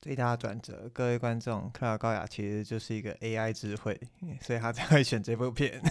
[0.00, 4.00] 最大的转折，各位观众，克劳高雅其实就是一个 AI 智慧，
[4.40, 5.82] 所以他才会选这部片。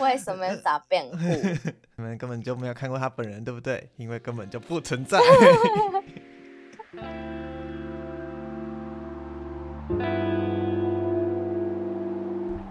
[0.00, 1.18] 为什么要打辩护？
[1.96, 3.90] 你们根本就没有看过他本人，对不对？
[3.96, 5.18] 因为根本就不存在。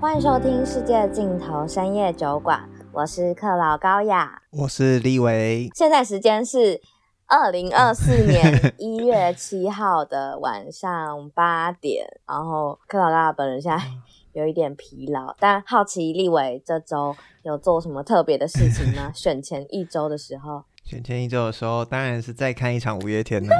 [0.01, 5.69] 欢迎收听《世界尽头深夜酒馆》，我是克劳高雅，我是立维。
[5.75, 6.81] 现在时间是。
[7.27, 13.83] 二零二四年 一月七号的晚上八点，然后克劳高雅本人现在
[14.33, 19.11] 有一点疲劳，但好奇立伟这周有做什么特别的事情吗？
[19.15, 23.55] 选前一周的时候，选前一周的时候，当然是再看一场五月天了。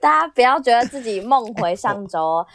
[0.00, 2.46] 大家不要觉得自己梦回上周，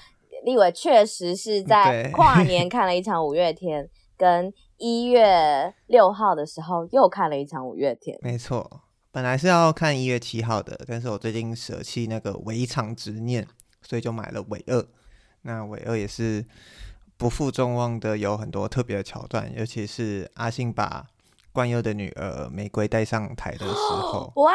[0.44, 8.82] 立伟确实是在跨年看了一场五月天，跟一月六号的时候又看了一场五月天，没错。
[9.12, 13.48] 本来是要看一月七号的，但是我最近舍弃那个尾场执念，
[13.82, 14.86] 所以就买了尾二。
[15.42, 16.46] 那尾二也是
[17.18, 21.08] 不负众望的，有很多特别的桥段，尤其是阿信把
[21.52, 24.32] 冠佑的女儿玫瑰带上台的时候。
[24.36, 24.54] 哇！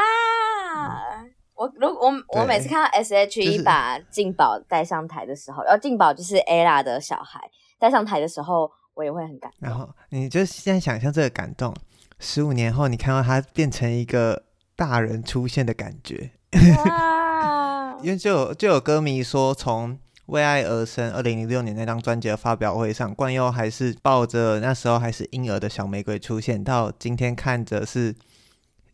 [0.76, 9.68] 嗯、我如我我每次看到 S H E 把静宝带上台的时候，然后静宝就是 Ella 的小孩带上台的时候，我也会很感动。
[9.68, 11.74] 然后你就现在想象这个感动。
[12.18, 14.44] 十五年后，你看到他变成一个
[14.76, 16.30] 大人出现的感觉，
[18.02, 19.92] 因为就有就有歌迷说，从
[20.26, 28.14] 《为爱而生》二零零六年那张专辑的发表会上，冠佑还是抱着那时候还是婴儿的小玫瑰出现，到今天看着是。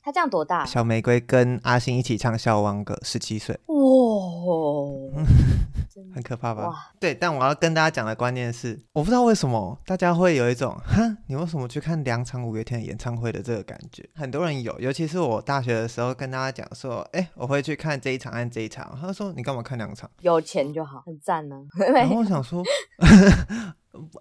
[0.03, 0.65] 他这样多大？
[0.65, 3.59] 小玫瑰跟阿星一起唱《笑忘歌》，十七岁。
[3.67, 5.11] 哇、哦，
[6.15, 6.69] 很可怕吧？
[6.69, 14.09] 哇对，但我要跟大家讲的观念是，我不知道为什么大家会有一种，哼，你为什么去看两场五月天的演唱会的这个感觉？
[14.15, 18.97] 很多人有，尤其是我大学的时候跟大家讲说，哎、欸，我会去看这一场按这一场。
[19.01, 20.11] 他说，你干嘛看两场？
[20.21, 21.87] 有钱就好，很赞呢、 啊。
[21.93, 22.63] 然后我想说，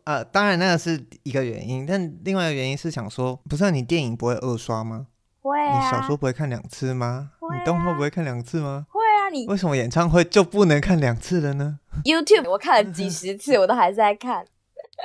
[0.03, 5.07] 呃，当然那个是一个原因，但另外一个原因是想说，不是你电影不会二刷吗？
[5.41, 7.31] 会啊，你小说不会看两次吗？
[7.39, 8.85] 啊、你动画不会看两次吗？
[8.89, 14.45] 会啊，你为什么演唱会就不能看两次了呢？YouTube 我看了几十次， 我都还在看。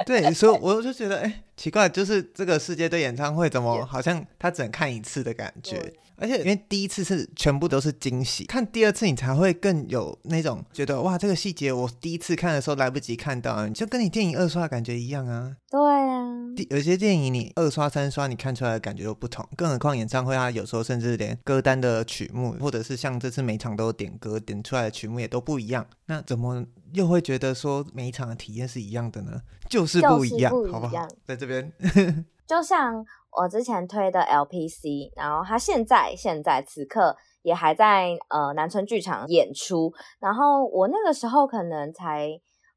[0.05, 5.93] 对，所以我就觉得，哎、欸，奇怪，就是这个世界对演唱会怎么好像他只能看一次的感觉。
[6.17, 15.57] 而且因为第一次是全部都是惊喜，看第二次你才会更有那种觉得哇，这个细节我第一次看的时候来不及看到，你就跟你电影二刷的感觉一样啊。
[15.71, 16.25] 对啊，
[16.71, 29.41] 有些电影你二刷三刷，你看出来的感觉都不同，更何况演唱会它有时候甚至连歌单的曲目，或者是像这次每场都有点歌，点出来的曲目也都不一样，那怎么又会觉得说每一场的体验是一样的呢？
[29.69, 31.09] 就是不一样，不一样好不好？
[31.25, 31.73] 在这边，
[32.47, 33.05] 就像。
[33.37, 42.31] 我之前推的 LPC，然后他现在现在此刻也还在呃南村剧场演出，然后我那个时候可能才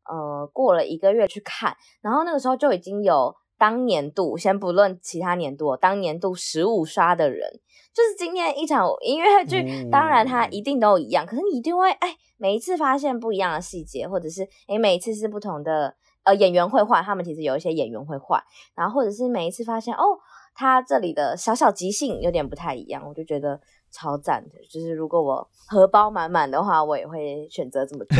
[0.10, 7.48] 呃过了一个月去看，然后那个时候就已经有当年度，先不论其他年度，当年度十五刷的人，
[7.94, 18.42] 就是今天一场音乐剧，嗯、当然它一定都一样，可是你一定会哎每一次发现不一样的细节，或者是哎每一次是不同的呃演员会换，他们其实有一些演员会换，
[18.76, 20.18] 然后或者是每一次发现哦。
[20.60, 24.56] 他这里的小小即兴有点不太一样，我就觉得超赞的。
[24.68, 28.18] 就是如果我荷包满满的话，我也会选择这么做。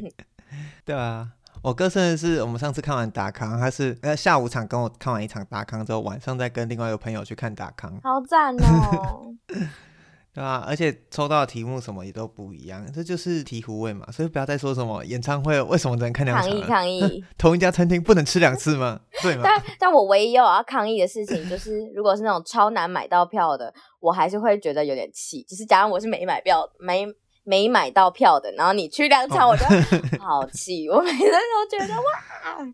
[0.86, 1.28] 对啊，
[1.62, 9.36] 我哥甚至是我们上次看完达康，他是呃下午场跟我看完一场达康之后，晚上再跟另外一个朋友去看达康，好赞哦。
[10.32, 14.06] 对啊，而且抽到的题目什么也都不一样，这就是醍醐味嘛。
[14.12, 16.48] 所以不要再说什么演唱会为什么只能看两场？
[16.48, 17.24] 抗议抗议！
[17.36, 19.00] 同一家餐厅不能吃两次吗？
[19.22, 19.42] 对吗？
[19.44, 25.42] 但但我唯一有要抗议的事情就是， 如果是那种超难买到票的，我还是会觉得有点气。
[25.42, 27.04] 就是假如我是没买票、没
[27.42, 29.64] 没买到票的，然后你去两场，我就
[30.22, 30.88] 好气。
[30.88, 32.64] 我每次都觉得哇，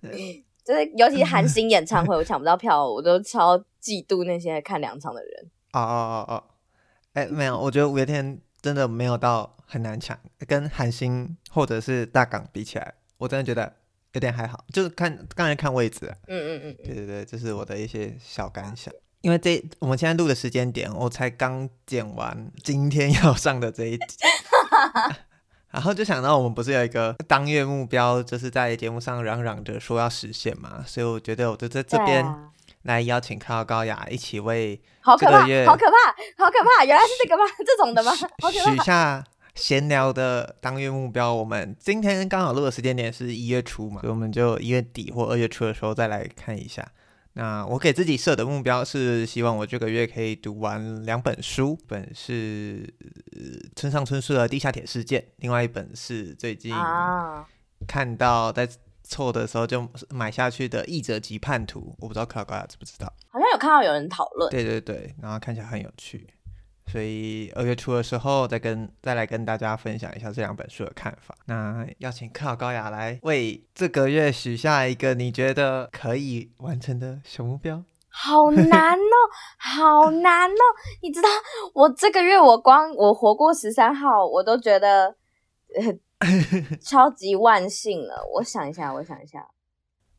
[0.63, 5.31] 就是尤其是韩星演唱会，我抢不到票，我都超嫉妒那些看两场的人。
[5.73, 6.45] 哦哦哦哦。
[7.17, 13.73] 哎、欸，没有，我觉得五月天真的没有到很难抢，跟韩星或者是大港比起来，我真的觉得
[14.13, 18.93] 有点还好，就是看刚才看位置，嗯嗯嗯，对对对，这是我的一些小感想。
[19.23, 24.19] 因为这我们现在录的时间点，我才刚剪完今天要上的这一集
[25.73, 32.51] 然后就想到我们不是有一个当月目标，就是在节目上嚷嚷着说要实现嘛，所以我觉得我就在这边。
[32.87, 37.45] 来邀请克劳高雅一起为好可怕，好可怕，好可怕，原来是这个吗？
[37.59, 38.13] 这种的吗？
[38.51, 39.23] 许下
[39.55, 46.87] 闲聊的当月目标，我们今天刚好录的时间点是一月初嘛，所以我们就一月底或二月初的时候再来看一下。
[47.39, 52.89] 那我给自己设的目标是希望我这个月可以读完两本书，本是
[53.75, 56.75] 村上春树的《地下铁事件》，另外一本是最近
[57.87, 58.67] 看到在
[59.09, 63.07] 凑的时候就买下去的《译者及叛徒》，我不知道克劳高雅知不知道？
[63.29, 64.51] 好像有看到有人讨论。
[64.51, 66.29] 对对对，然后看起来很有趣，
[66.91, 71.35] 所以二月初的时候再跟再来跟大家分享一下这两本书的看法。
[71.47, 77.83] 那邀请克劳高雅来为这个月许下一个你觉得可以完成的小目标。
[78.19, 79.15] 好难哦，
[79.59, 80.63] 好难哦！
[81.03, 81.29] 你知道，
[81.75, 85.15] 我这个月我光我活过十三号，我都觉得、
[85.79, 85.93] 呃、
[86.81, 88.27] 超级万幸了。
[88.35, 89.49] 我想一下，我想一下。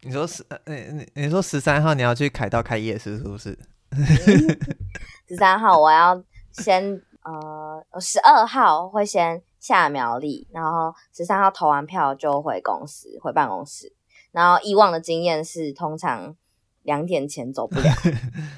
[0.02, 3.58] 你说十，你你你说十三号你要去凯道开夜市是不是？
[5.28, 13.94] 十三号我要先呃，十二号会先下苗栗，然后十三号投完票就回公司回办公室。
[14.32, 16.36] 然后以往的经验是，通常。
[16.84, 17.92] 两点前走不了。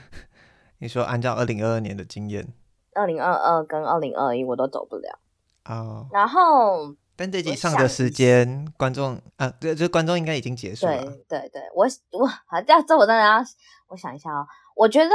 [0.77, 2.47] 你说按照二零二二年的经验，
[2.93, 5.17] 二零二二跟二零二一我都走不了。
[5.65, 6.05] 哦。
[6.11, 10.95] 然后，但这集上的时间，观众啊，对，就观众应该已经结束了。
[11.27, 11.85] 对对对，我
[12.17, 13.43] 我好，这这我真的要
[13.89, 14.47] 我想一下哦。
[14.73, 15.09] 我觉得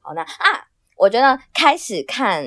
[0.00, 0.66] 好难啊！
[0.96, 2.42] 我觉得开始看，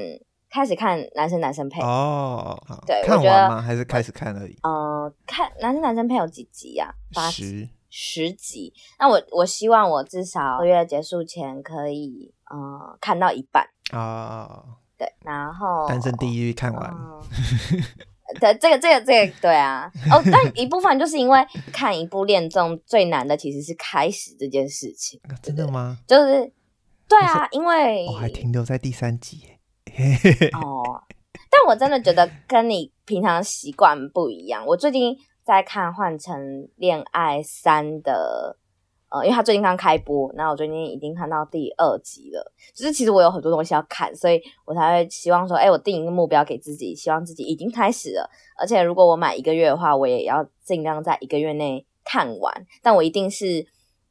[0.50, 2.62] 开始看男生男生配哦。
[2.86, 3.62] 对，看完吗？
[3.62, 4.58] 还是开始看而已？
[4.64, 6.94] 呃，看男生男生配有几集呀？
[7.14, 7.70] 八十。
[7.90, 14.66] 十集，那我我希望我至少月结束前可以，呃，看到一半啊。
[14.66, 14.76] Oh.
[14.98, 16.84] 对，然后单身地狱看完。
[16.84, 17.22] 呃、
[18.40, 19.92] 对，这个这个这个，对啊。
[20.12, 21.40] 哦，但一部分就是因为
[21.72, 25.20] 看一部恋综最难的其实是开始这件事情。
[25.42, 25.98] 真的吗？
[26.08, 26.52] 就是，
[27.08, 29.42] 对啊，因为我还停留在第三集。
[30.54, 31.04] 哦，
[31.50, 34.66] 但我真的觉得跟你平常习惯不一样。
[34.66, 35.18] 我最近。
[35.48, 38.58] 在看《换成恋爱三》的，
[39.10, 42.54] 呃，因为他最近刚开播，那我最近已经看到第二集了。
[42.74, 48.30] 就是其实我有很多东西要看，所以我才会希望说，哎，我定一个目标给自己，希望自己已经开始了。
[48.58, 52.66] 而且如果我买一个月的话，我也要尽量在一个月内看完。
[52.82, 53.62] 但我一定是，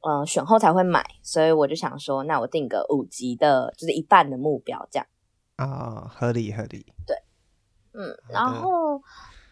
[0.00, 5.06] 嗯、呃，选后才会买，所以我就想说，那我定个五集的，就是一半的目标，这样。
[5.56, 6.87] 啊、哦，合理合理。
[7.06, 7.16] 对，
[7.93, 9.02] 嗯，然后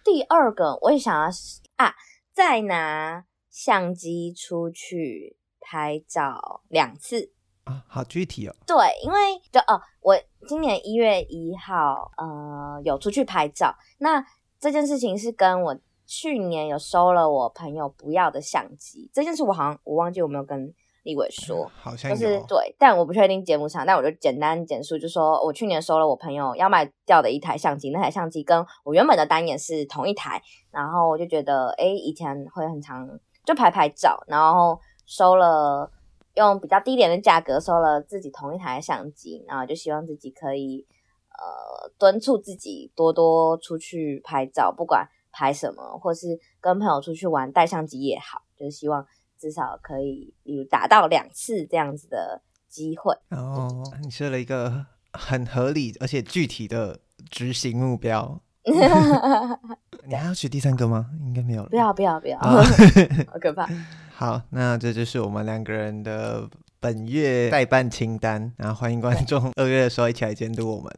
[0.05, 1.29] 第二个我也想要。
[1.77, 1.93] 啊！
[2.33, 3.25] 再拿
[3.55, 7.31] 相机出去拍照两次
[7.63, 8.57] 啊，好具体哦。
[8.67, 8.75] 对，
[9.05, 9.19] 因为
[9.53, 10.19] 就哦，我
[10.49, 14.27] 今年一月一号呃有出去拍照，那
[14.59, 20.75] 这件事情是跟我去年有收了我朋友不要的相机，这件事我好像我忘记有没有跟。
[21.05, 30.41] 立伟说：“好像就是对，但我不确定节目上，但我就简单简述，就说我去年收了我朋友要卖掉的一台相机，那台相机跟我原本的单眼是同一台，
[30.71, 33.07] 然后我就觉得，哎，以前会很常
[33.45, 35.91] 就拍拍照，然后收了
[36.35, 40.87] 用比较低廉的价格收了自己同一台相机，然后就希望自己可以
[41.31, 49.07] 呃敦促自己多多出去拍照，不管拍什么，或是跟朋友出去玩带相机也好，就是希望。”
[49.37, 53.83] 至少可以有达到两次这样子的机会哦。
[54.01, 58.41] 你设了一个很合理而且具体的执行目标。
[60.07, 61.07] 你还要取第三个吗？
[61.27, 61.69] 应该没有了。
[61.69, 63.69] 不要不要不要， 好可怕。
[64.15, 66.49] 好，那这就是我们两个人的
[66.81, 68.53] 本月待办清单。
[68.57, 70.93] 然后欢迎观众二月的时候一起来监督我们。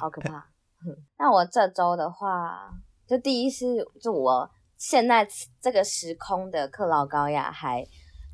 [0.00, 0.46] 好可怕。
[1.18, 2.70] 那我这周的话，
[3.06, 3.64] 就第一是
[4.00, 4.50] 就我。
[4.78, 5.26] 现在
[5.58, 7.82] 这个时空的克劳高雅还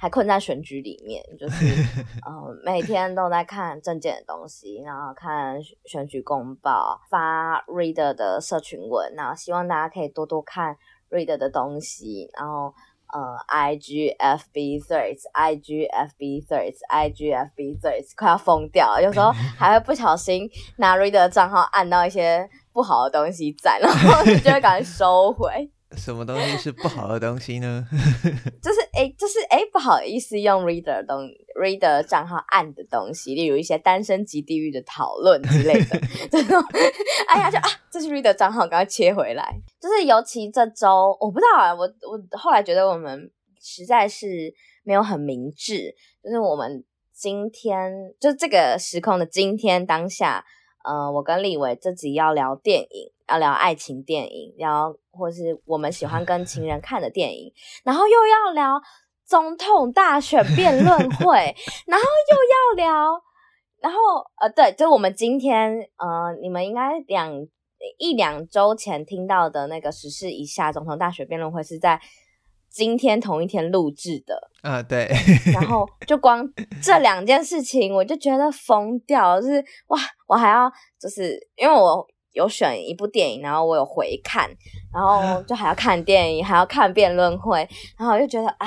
[0.02, 1.64] 还困在选举里面，就是
[2.26, 2.32] 呃
[2.64, 10.76] 每天都在看证件的东西，然后看选举公报，发 Reader 的社群文，然后希望大家可以多多看
[11.08, 12.74] Reader 的东西，然后
[13.12, 25.70] 呃 IGFB Threads，IGFB Threads，IGFB Threads，快要疯掉了，有时候 还会不小心拿 Reader 的账号按到一些不好的东西在，然后就会赶紧收回。
[25.96, 27.86] 什么东西是不好的东西呢？
[28.62, 31.28] 就是哎、欸，就是哎、欸，不好意思用 reader 东
[31.60, 36.62] reader 账号按的东西，例如一些单身级地狱的讨论之类的 这种。
[37.28, 39.60] 哎呀，就啊，这是 reader 账号，赶快切回来。
[39.80, 43.30] 就是尤其这周，我不知道啊，我我后来觉得我们
[43.60, 44.52] 实在是
[44.84, 45.94] 没有很明智。
[46.22, 50.44] 就是我们今天，就这个时空的今天当下，
[50.84, 53.12] 呃，我跟立伟这集要聊电影。
[53.28, 57.52] 要聊爱情电影，聊或是我们喜欢跟情人 看的电影，
[57.84, 58.80] 然后又要聊
[59.24, 61.54] 总统大选辩论 会，
[61.86, 63.22] 然后又要聊，
[63.80, 63.98] 然后
[64.40, 67.30] 呃，对，就我们今天呃，你们应该两
[67.98, 72.00] 一两周前听到的那个时事一下总统大选辩论会是在
[72.70, 75.10] 今天同一天录制的啊、呃，对，
[75.52, 76.48] 然后就光
[76.82, 82.06] 这两件事情，我就觉得疯掉，就是哇，我还要就是因为我。
[82.32, 84.50] 有选一部电影，然后我有回看，
[84.92, 88.66] 然后 就还要看电影，还要看辩论会，然后我就觉得啊，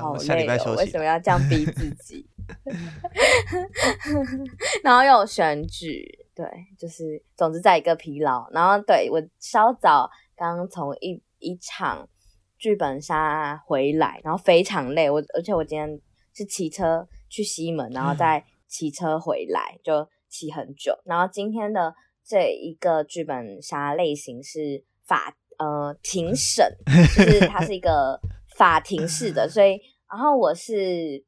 [0.00, 2.26] 好累哦，为什么要这样逼自己？
[4.84, 6.46] 然后又有选举，对，
[6.78, 8.48] 就是总之在一个疲劳。
[8.52, 12.08] 然后对我稍早刚刚从一一场
[12.56, 15.10] 剧本杀回来，然后非常累。
[15.10, 16.00] 我而且我今天
[16.32, 20.96] 是骑车去西门，然后再骑车回来，就骑很久。
[21.04, 21.92] 然后今天的
[22.26, 26.76] 这一个剧本杀类型是法呃庭 审，
[27.16, 28.20] 就是它是一个
[28.56, 29.80] 法庭式的，所以
[30.10, 31.24] 然后我是。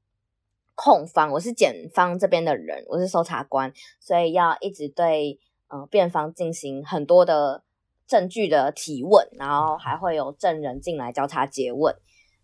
[0.80, 5.36] 控方，我是检方这边的人，我是搜查官，所以要一直对
[5.66, 7.64] 呃辩方进行很多的
[8.06, 11.92] 证据的提问，然后还会有证人进来交叉诘问，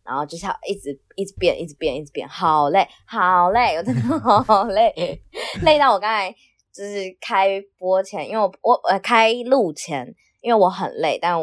[0.03, 4.93] 然后就是要一直一直辩，一直辩，一直辩，好累，好累，我真的 好累，
[5.63, 6.35] 累到我刚才
[6.75, 11.37] 就是开播前，因为我我呃开录前，因为我很累，但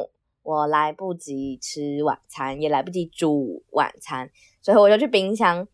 [0.44, 4.30] 我来不及吃晚餐，也来不及煮晚餐，
[4.62, 5.68] 所以我就去冰箱。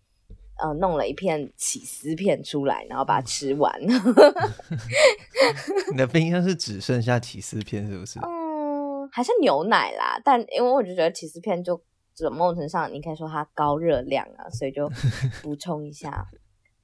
[0.59, 3.71] 呃，弄了一片起司片出来，然后把它吃完。
[5.91, 8.17] 你的冰箱是只剩下起司片，是不是？
[8.21, 10.19] 嗯，还是牛奶啦。
[10.25, 11.79] 但因为我就觉得起司片就
[12.15, 14.89] 这某种程度上，你可以说它高热量啊，所以就
[15.43, 16.25] 补充一下，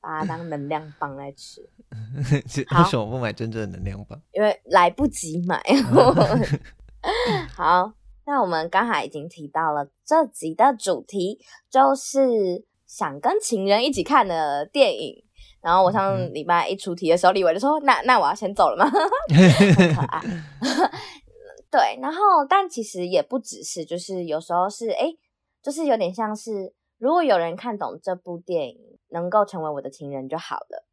[0.03, 1.67] 把它当能量棒来吃。
[2.35, 4.21] 为什么不买真正的能量棒？
[4.33, 5.63] 因为来不及买。
[7.55, 7.93] 好，
[8.25, 11.39] 那我们刚才已经提到了这集的主题，
[11.71, 12.65] 就是。
[12.85, 15.15] 想跟情人一起看的电影，
[15.61, 18.85] 然后我上礼拜一出题的时候，李伟就说：“那那我要先走了吗？”
[19.33, 20.21] 很可爱。
[21.71, 25.11] 对，然后但其实也不只是，就是有时候是哎，
[25.63, 30.85] 就是有点像是，如果有人看懂这部电影，能够成为我的情人就好了。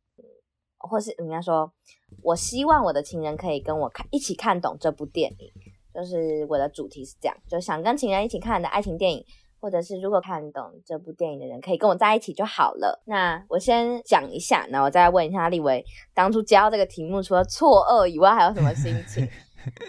[0.79, 1.73] 或是人家说，
[2.23, 5.53] 我希望我的情人可以跟我看一起看懂这部电影，
[5.93, 9.25] 就是我的主题是这样，就想跟情人一起看的爱情电影。
[9.63, 13.03] 或者是如果看懂这部电影的人，可以跟我在一起就好了。
[13.05, 15.85] 那我先讲一下，然后我再问一下立伟，
[16.15, 19.23] 当初接到这个题目，除了错愕以外，还有什么心情？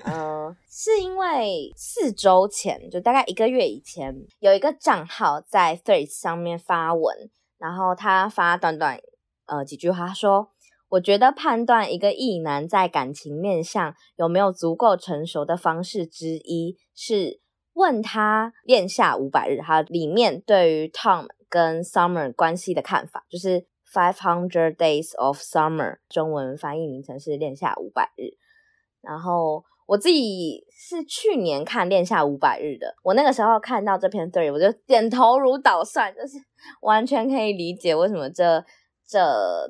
[0.04, 7.30] 嗯、 呃，是因为四周前，就大概一个月以前，有一个账号在 Threads 上面发文，
[7.62, 9.00] 然后他发短短
[9.46, 10.50] 呃几句话说
[10.90, 17.40] ：“我觉得判断一个异男在感情面向有没有足够成熟的方式之一是。”
[17.74, 28.36] 问他恋夏五百日，他里面对于 Tom 跟 Summer 关系的看法，就是 Five Hundred Days of Summer，中文翻译名称是恋夏五百日。
[29.00, 36.38] 然后我自己是去年看恋夏五百日的，我那个时候看到这篇 thread，我就点头如捣蒜，就是
[36.82, 38.64] 完全可以理解为什么这。
[39.12, 39.20] 这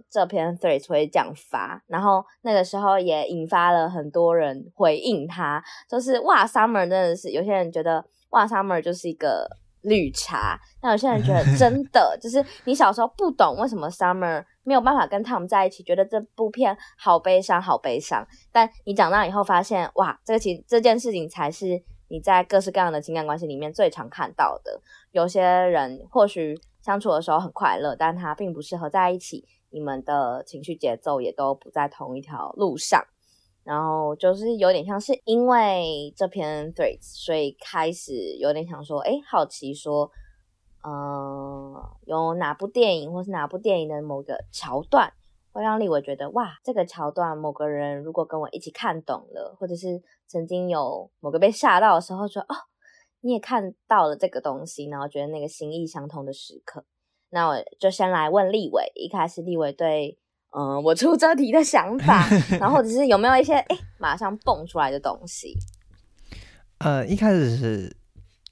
[0.08, 5.60] 这篇 thread 会这样发，然后那个时候也引发了很多人回应他，
[5.90, 9.50] 就是哇，Summer 真的是有些人觉得哇，Summer 就是一个
[9.82, 24.82] 绿茶，但有些人觉得 真的就是你小时候不懂为什么 Summer 没有办法跟 Tom 在一起，觉得这部片好悲伤，好悲伤，但你长大以后发现哇，这个情这件事情才是你在各式各样的情感关系里面最常看到的。
[25.12, 26.60] 有些人或许。
[26.82, 29.46] 相处的时候很快乐，但他并不适合在一起。
[29.70, 33.06] 你们的情绪节奏也都不在同一条路上，
[33.64, 40.10] 然后就是有点像是因为这篇 threads，所以开始有点想说，哎，好奇说，
[40.84, 45.12] 呃，有哪部电影或是哪部电影的某个桥段
[45.52, 52.56] 会让立伟觉得，哇，这个桥段某个人如果跟我一起看懂了，或者是曾经有某个被吓到的时候说，哦。
[53.24, 56.84] 你也看到了这个东西，然后觉得那个心意相通的时刻，
[57.30, 58.92] 那我就先来问立伟。
[58.96, 60.18] 一开始立伟对，
[60.58, 62.28] 嗯、呃，我出这题的想法，
[62.60, 65.54] 然后或者是有没有一些哎，马上蹦出来的东西？
[66.80, 67.96] 呃，一开始是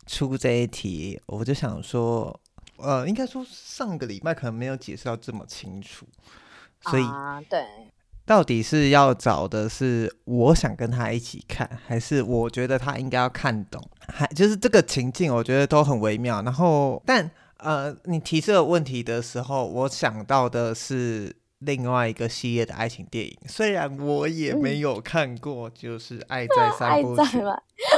[0.10, 2.38] 出这一题，我就想说，
[2.78, 6.08] 呃，应该说上个礼拜可能没有解释到这么清楚，
[6.82, 7.64] 所以啊，对。
[8.26, 13.80] 到底是要找的是我想跟他一起看，还是我觉得他应该要看懂？
[14.08, 16.42] 还就是这个情境，我觉得都很微妙。
[16.42, 21.36] 然后，但呃，你提这个问题的时候，我想到的是。
[21.60, 27.38] 另外一个系列的爱情电影，虽然我也没有看过，就是《爱在 三部曲》。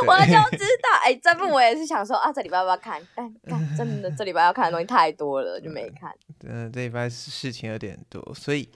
[0.08, 3.02] 我就知道，哎、欸，这部我也是想说 啊，这礼拜要不要看？
[3.16, 6.12] 但但真的这礼拜要看的东西太多了，就没看。
[6.44, 8.68] 嗯、呃，这礼拜事情有点多，所以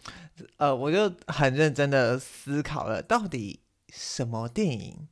[0.57, 3.59] 呃，我就很认真的思考了，到底
[3.91, 5.07] 什么电影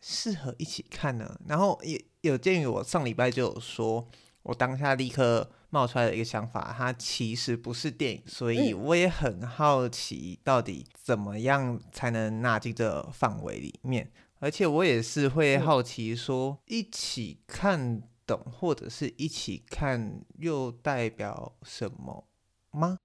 [0.00, 1.38] 适合一起看呢？
[1.48, 4.06] 然后也有鉴于我上礼拜就有说。
[4.44, 14.12] 我当下立刻冒出来的一个想法，它其实不是电影，所以我也很好奇，到底怎么样才能纳进这范围里面？
[14.38, 22.28] 而且我也是会好奇，说一起看懂或者是一起看又代表什么
[22.70, 22.98] 吗？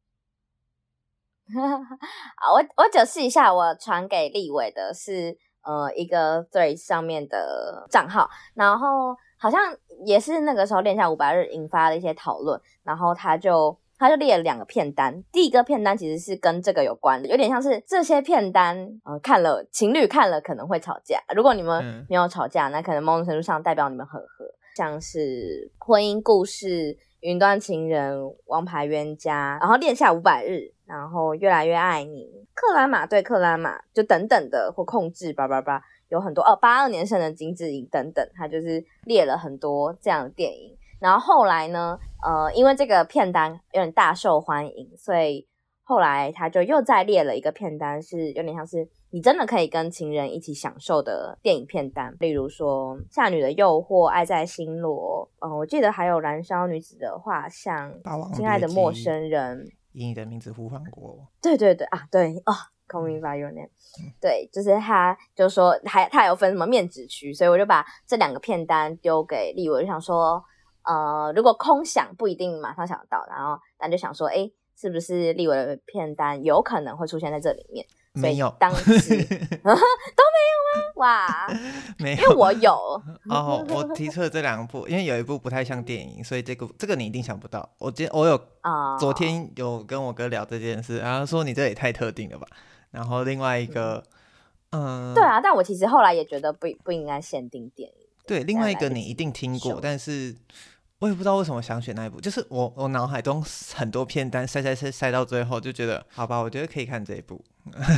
[1.51, 9.59] 好，我我解释一下，我传给立伟的是呃一个 Threads 上面的账号，然后好像
[10.05, 26.97] 也是那个时候恋夏五百日引发了一些讨论，然后他就他就列了两个片单，第一个片单其实是跟这个有关的，有点像是这些片单呃看了情侣看了可能会吵架，如果你们没有吵架，那可能某种程度上代表你们很合，像是婚姻故事。
[27.21, 40.77] 云端情人、王牌冤家，然后恋夏五百日，然后越来越爱你，克拉玛对克拉玛，就等等的或控制叭叭叭，有很多哦，八二年生的金智英等等，他就是列了很多这样的电影。
[40.99, 45.47] 然后后来呢，呃，因为这个片单有点大受欢迎，所以
[45.83, 48.87] 后来他就又再列了一个片单，是有点像是。
[49.11, 57.91] 你真的可以跟情人一起享受的电影片单，例如说《夏女的诱惑》《爱在星罗》，嗯，我记得还有《燃烧女子的画像》
[58.35, 59.57] 《亲爱的陌生人》
[59.93, 61.27] 《以你的名字呼唤过》。
[61.41, 62.53] 对对对啊，对哦，
[62.89, 63.67] 《Call Me by Your Name》。
[64.19, 70.43] 对，就是他，就是说还他还有分什么面子区，所以我就把这两个片单丢给立伟，就想说，
[70.83, 77.85] 呃，如果空想不一定马上想得到，然后但就想说，哎，是不是立伟的片单有可能会出现在这里面？
[78.13, 80.83] 没有，当时 都没有吗？
[80.95, 81.47] 哇，
[81.99, 82.73] 没有，因为我有
[83.29, 83.63] 哦。
[83.69, 87.69] 我提出了这两部，因为有一部不太像电影，所以这个这个你一定想不到。
[87.77, 92.47] 我今我有啊，昨天有跟我哥聊这件事，然后说你这也太特定了吧。
[92.91, 94.03] 然后另外一个，
[94.71, 98.07] 嗯，对啊，但我其实后来也觉得不不应该限定电影。
[98.25, 100.35] 对，另外一个你一定听过，但是。
[101.01, 103.41] 我也不知道为什么想选那一部，就是我我脑海中
[103.73, 107.41] 很多片单塞塞塞塞到最后，就觉得好吧，我觉得可以看这一部。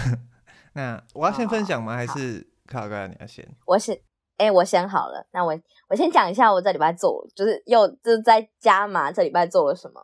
[0.74, 1.94] 那我要先分享吗？
[1.94, 3.44] 哦、还是卡哥你要先？
[3.66, 3.96] 我先，
[4.38, 5.26] 哎、欸，我先好了。
[5.32, 10.00] 那我我先讲一下我这礼拜做，就是又就是在加码这礼拜做了什么。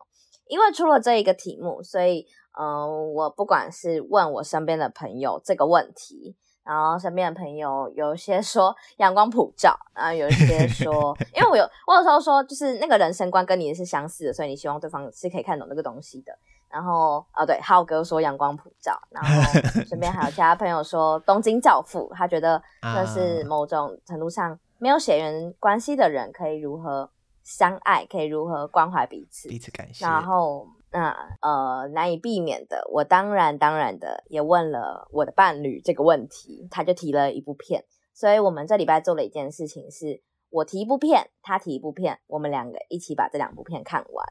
[0.48, 2.26] 因为出了这一个题目，所以
[2.60, 6.36] 嗯、呃，我不管是问我身边的朋友这个问题。
[6.64, 16.38] 然后身边的朋友有些说阳光普照，然后有一些 说，因为我有我有时候说，就是那个人生观跟你是相似的，所以你希望对方是可以看懂这个东西的。
[16.70, 19.30] 然后啊、哦，对，浩哥说阳光普照，然后
[19.88, 27.10] 身边还有其他朋友说东京教父，他觉得这是某种程度上没有血缘关系的人可以如何
[27.46, 30.04] 相爱，可以如何关怀彼此，彼此感谢。
[30.04, 30.68] 然后。
[30.90, 44.26] 那呃，难以避免的，我当然当然的也问了我的伴侣这个问题，他就提了一部片，所以我们这礼拜做了一件事情是，我提一部片，他提一部片，我们两个一起把这两部片看完。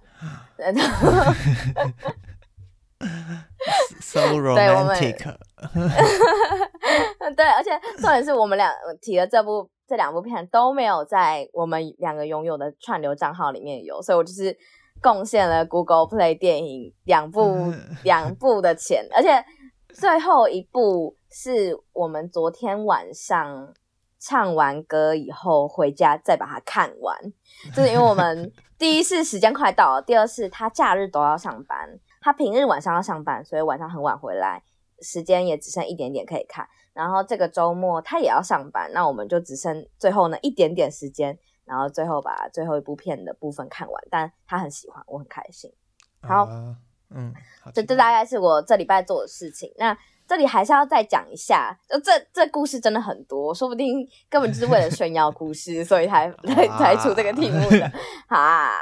[4.01, 5.19] So romantic。
[7.37, 14.57] 对，而且重点是我们俩提了这部这两部片都没有在我们两个拥有的串流账号里面有，所以我就是。
[15.01, 19.45] 贡献了 Google Play 电影两部 两部的钱，而且
[19.93, 23.75] 最后一部是我们昨天晚上
[24.19, 27.17] 唱完歌以后回家再把它看完，
[27.75, 34.63] 就是因为我们 第一是时间快到了，第二是他假日都要上班，他平日晚上要上班，所以晚上很晚回来，
[35.01, 41.39] 时间也只剩一点点可以看，然后这个周末他也要上班，那我们就只剩最后呢一点点时间。
[41.67, 45.71] 然后最后把最后一部片的部分看完，但他很喜欢，我很开心。
[46.23, 46.77] 好，啊、
[47.11, 47.35] 嗯，
[47.75, 49.73] 这这大概是我这礼拜做的事情。
[49.77, 57.93] 那这里还是要再讲一下，就这这故事真的很多，说不定根本就是为了炫耀故事，所以才 才才出这个题目的。
[58.29, 58.73] 好啊，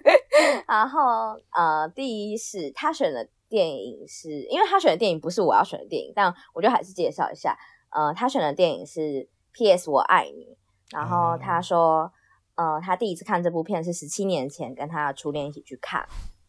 [0.66, 7.54] 然后呃，第一是他选的电影是，因为他选的电影不是我要选的电影，但我就还是介绍一下。
[7.90, 9.00] 呃，他选的电影是
[9.52, 9.90] 《P.S.
[9.90, 10.44] 我爱你》，
[10.90, 12.10] 然后他说。
[12.58, 16.04] 呃，他第一次看这部片是十七年前跟他的初恋一起去看，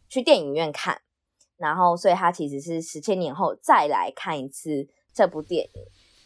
[0.08, 1.00] 去电影院看，
[1.56, 5.82] 然后所以他其实是十七年后再来看一次这部电影，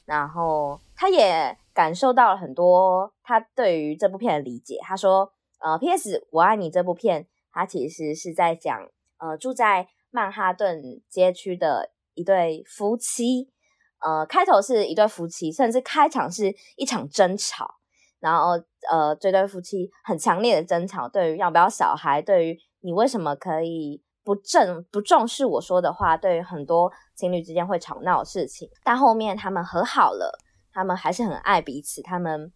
[0.06, 4.78] 然后他也感受到了很多他对于这部片的理解。
[4.80, 6.26] 他说：“呃，P.S.
[6.30, 13.50] 我爱你这部片，他其实是在讲呃住在曼哈顿街区的一对夫妻，
[13.98, 17.74] 呃，开头是一对夫妻，甚至开场是一场争吵。”
[18.24, 18.52] 然后，
[18.90, 30.38] 呃，这对夫妻很强烈的争吵，对于要不要小孩，对于你为什么可以不正不重视我说的话，对于很多情侣之间会吵闹的事情，但后面他们和好了，
[30.72, 32.50] 他们还是很爱彼此，他们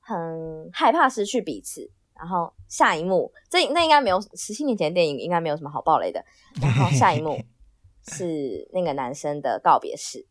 [0.00, 6.24] 很害怕失去彼此，然后下一幕，这那应该没有十七年前的电影，应该没有什么好暴雷的。
[6.62, 7.36] 然后下一幕
[8.06, 10.24] 是那个男生的告别式，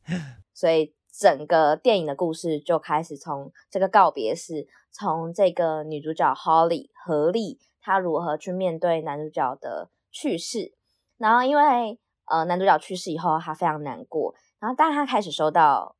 [0.53, 10.75] 所以整个电影的故事就开始从这个告别式，从这个女主角 Holly 何丽，她如何去面对男主角的去世。
[11.17, 14.35] 然后因为呃男主角去世以后，她非常难过。
[14.59, 15.95] 然后当她开始收到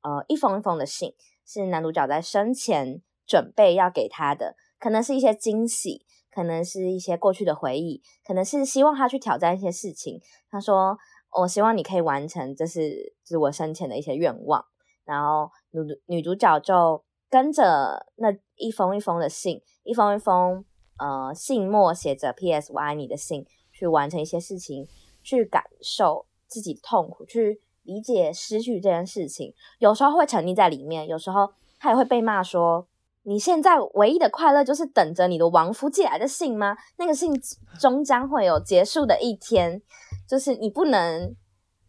[0.00, 4.56] 呃一封一封的信，是男主角在生前准备要给她的。
[4.78, 10.20] 可能是一些惊喜，可能是一些过去的回忆，可能是希望她去挑战一些事情。
[10.50, 10.98] 他说
[11.40, 14.64] ：“我希望你可以完成，这是这是我生前的一些愿望。”
[15.04, 20.64] 然后女女主角就跟着那一封一封的信，一封一封
[20.98, 22.72] 呃信末写着 “P.S.
[22.72, 24.86] 我爱你”的信，去完成一些事情，
[25.22, 29.54] 去感受自己痛苦，去理解失去这件事情。
[29.78, 32.86] 有时候会沉溺在里面，有时候他也会被骂说。
[33.24, 36.76] 你现在唯一的快乐就是等着你的亡夫寄来的信吗？
[36.96, 37.32] 那个信
[37.78, 39.80] 终将会有结束的一天，
[40.26, 41.34] 就是你不能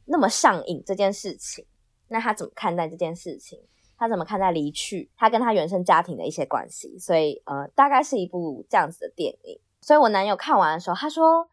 [0.05, 1.65] 那么上瘾这件事情。
[2.07, 3.59] 那他怎么看待这件事情？
[3.97, 5.09] 他怎么看待离去？
[5.15, 6.97] 他跟他原生家庭的一些关系？
[6.99, 9.59] 所以，呃，大概是一部这样子的电影。
[9.81, 11.49] 所以我男友看完的时候，他说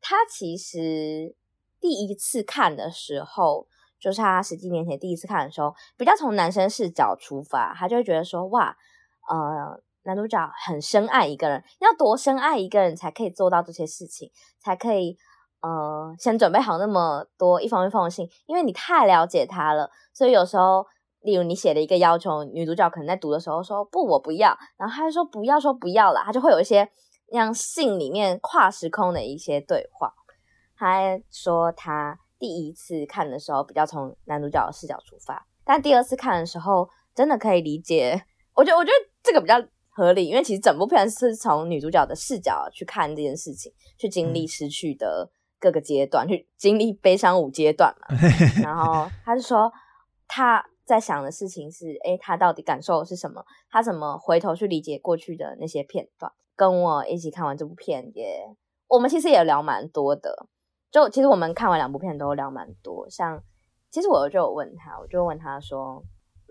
[0.00, 1.34] 他其实
[1.80, 3.66] 第一次看的时候，
[3.98, 8.76] 就是他十几年前第一次看的时候，比较从男生视角出发，他就会觉得说，哇。
[9.28, 14.28] 呃，男主角很深爱一个人，要多深爱一个人才可以做到这些事情，
[14.58, 15.16] 才可以
[15.62, 20.86] 呃，先准备好那么多一封一封的信，因为你太了解他了，所以有时候，
[21.20, 26.88] 例如你写了一个要求，女主角可能在读的时候说不，我不要，然后他就说不要，说不要了，他就会有一些
[27.30, 30.14] 让信里面跨时空的一些对话。
[30.76, 38.24] 他说他第一次看的时候比较从男主角的视角出发，但第二次看的时候真的可以理解。
[38.54, 48.08] 我觉得，我觉得这个比较合理，因为其实整部片是从女主角的视角去看这件事情，去经历失去的各个阶段，嗯、去经历悲伤五阶段嘛。
[48.64, 49.70] 然后他就说
[50.26, 53.44] 他在想的事情是：诶，他到底感受的是什么？
[53.70, 56.32] 他怎么回头去理解过去的那些片段？
[56.56, 58.56] 跟我一起看完这部片也，也
[58.88, 60.46] 我们其实也聊蛮多的。
[60.90, 63.08] 就其实我们看完两部片都聊蛮多。
[63.08, 63.40] 像
[63.90, 66.02] 其实我就有问他，我就问他说。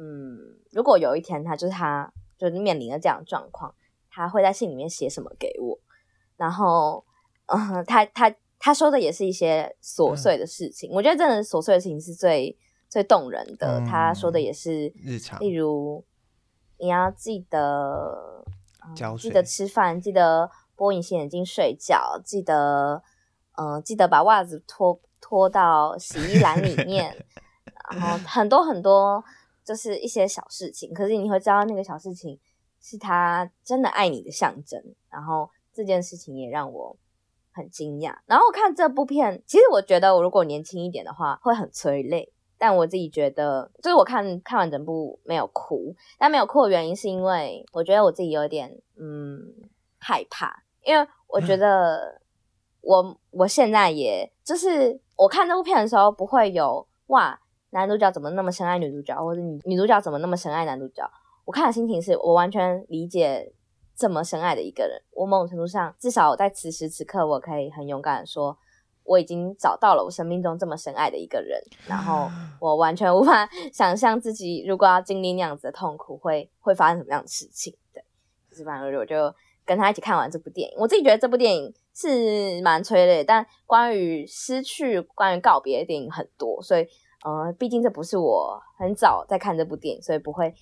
[0.02, 3.76] 嗯，如果有一天他就是他，就是面临了这样的状况，
[4.10, 5.78] 他会在信里面写什么给我？
[6.38, 7.04] 然后，
[7.48, 12.56] 嗯，他他他说的也是一些琐碎的事情，嗯、我觉得真的琐碎的事情是最
[12.90, 13.80] 最动人的。
[13.80, 16.06] 嗯、他说的也是日常，例如
[16.78, 18.46] 你要记得，
[18.86, 23.02] 嗯、记得吃饭，记得拨隐形眼镜睡觉，记得，
[23.58, 27.26] 嗯，记得把袜子脱脱到洗衣篮里面，
[27.92, 29.24] 然后很多很多。
[29.62, 32.40] 就是一些小事情，可是你会知道那个小事情
[32.82, 34.84] 是他真的爱你的象征。
[35.12, 36.98] 然后这件事情也让我
[37.60, 38.16] 很惊讶。
[38.26, 45.94] 然后看这部片，其实我觉得我如果年轻一点的话会很催泪，但我自己觉得，就是我看看完整部没有哭。
[46.18, 49.54] 但没有哭的原因是因为我觉得我自己有点嗯
[50.00, 52.22] 害怕，因为我觉得
[52.82, 57.40] 我我现在也就是我看这部片的时候不会有哇。
[57.72, 61.08] 男主角怎么那么深爱女主角，或者女女主角怎么那么深爱男主角？
[61.46, 63.54] 我看的心情是我完全理解
[64.00, 65.02] 这么深爱的一个人。
[65.12, 68.58] 我某种程度上，至少在此时此刻，我可以很勇敢的说，
[69.04, 71.62] 我已经找到了我生命中这么深爱的一个人。
[71.86, 72.30] 然后
[72.62, 77.76] 我完全无法 想象自己如果要经历那样子的痛苦，会会发生什么样的事情。
[77.94, 78.02] 对，
[78.50, 79.36] 就是反正我就
[79.66, 80.78] 跟他一起看完这部电影。
[80.80, 86.88] 我自己觉得这部电影是蛮催泪，但关于失去、关于告别的电影很多，所以。
[87.22, 90.56] 呃，毕竟这不是我很早在看这部电影，所以不会，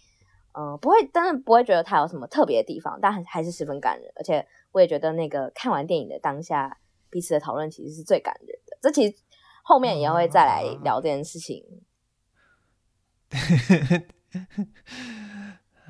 [0.58, 4.12] 呃，不会，但是不会觉得它有什么特别的地方，但还还是十分感人。
[4.16, 6.80] 而且我也觉得那个看完电影的当下，
[7.12, 8.76] 彼此的讨论其实是最感人的。
[8.82, 9.16] 这其实
[9.62, 11.64] 后面也会再来聊这件事情。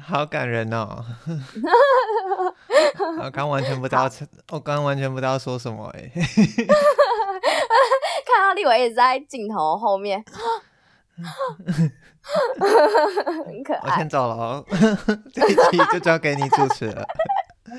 [0.04, 1.02] 好感人哦！
[3.24, 4.10] 我刚完全不知道，
[4.52, 6.12] 我刚完全不知道说什么哎。
[8.26, 10.22] 看到立伟一直在镜头后面，
[13.46, 13.92] 很可爱。
[13.92, 14.66] 我先走了哦，
[15.34, 17.06] 这一期就交给你主持了。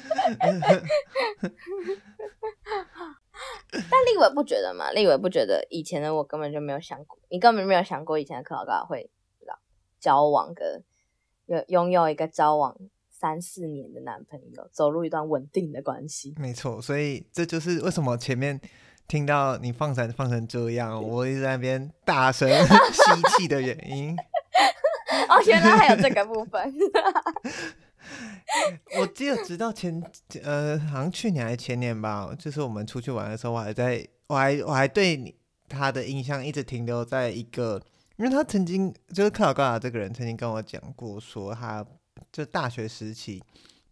[3.70, 4.90] 但立伟不觉得吗？
[4.92, 9.10] 立伟不觉得以前的我根本就没有想过，你根本没有想过以前的克劳高会
[10.00, 10.82] 交往跟
[11.46, 12.76] 有拥有一个交往
[13.10, 16.34] 三四年的男朋友，走入一段稳定的关系。
[16.38, 18.60] 没错，所以这就是为什么前面。
[19.08, 24.14] 听到你放闪放成这样，我一直在那边大声吸气的原因。
[25.48, 26.72] 哦，原来还有这个部分。
[28.98, 30.02] 我记得直到前
[30.42, 35.34] 呃，好像去年还是前年吧，就是我们出去玩的时候，我还在，我还我还对你
[35.68, 37.80] 他的印象一直停留在一个，
[38.16, 41.84] 因为他曾经就是克劳高雅这个人曾经跟我讲过，说他
[42.32, 43.42] 就大学时期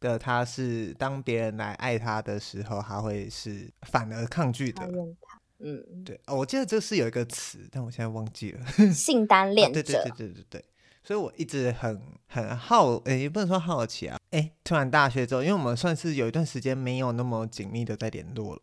[0.01, 4.83] 的他是当别人来爱他的时候，他会是反而抗拒的。
[5.59, 8.67] 嗯，对，我记得这是有一个词，但我现在忘记了。
[8.93, 9.83] 性单恋者。
[9.83, 10.65] 对对对对对对。
[11.07, 18.63] 所以我一直很很好，诶、欸，也不能说好奇啊，诶、欸，突然大学之后，因为我们算是有一段时间没有那么紧密的在联络了，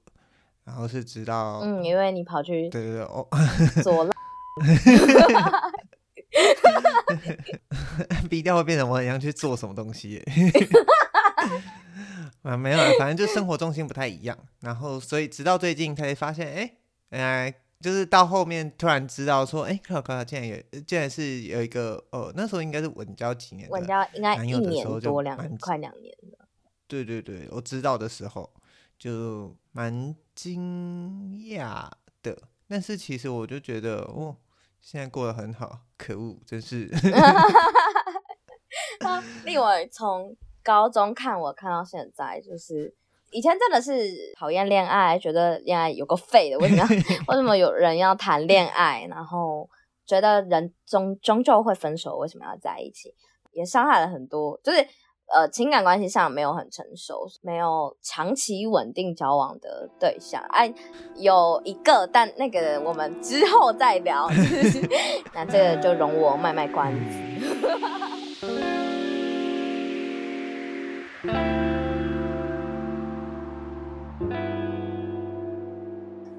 [0.66, 3.26] 然后是直到，嗯，因为你跑去，对对对，哦，
[3.82, 4.12] 左了，
[8.30, 10.22] 逼掉会变成我很想去做什么东西，
[12.44, 16.78] 啊，没有，反正就生活重心不太一样，然后所以直到最近才发现，哎、欸，
[17.12, 17.63] 原来。
[17.84, 26.48] 就是到后面突然知道说，哎、欸，克劳高雅竟然有，竟然是有一个，呃，那时候应该是稳交几年，稳交应该一年多两快两年了。
[26.88, 28.50] 对对对，我知道的时候
[28.98, 31.90] 就蛮惊讶
[32.22, 32.38] 的，
[32.70, 34.38] 但是其实我就觉得，哦，
[34.80, 36.90] 现在过得很好，可恶，真是。
[39.44, 42.96] 令我从高中看我看到现在，就是。
[43.34, 43.92] 以前真的是
[44.38, 46.58] 讨厌恋爱，觉得恋爱有个废的。
[46.60, 46.88] 为什么？
[47.28, 49.08] 为什么有人要谈恋爱？
[49.10, 49.68] 然后
[50.06, 53.14] 觉得人终终究会分手，为什么要在一起？
[53.52, 54.78] 也伤害了很多，就是
[55.34, 60.42] 呃情感关系上没有很成熟，没有长期稳定交往的对象。
[60.50, 60.74] 哎，
[61.16, 64.28] 有一个，但那个我们之后再聊。
[65.34, 67.20] 那这个就容我卖卖关子。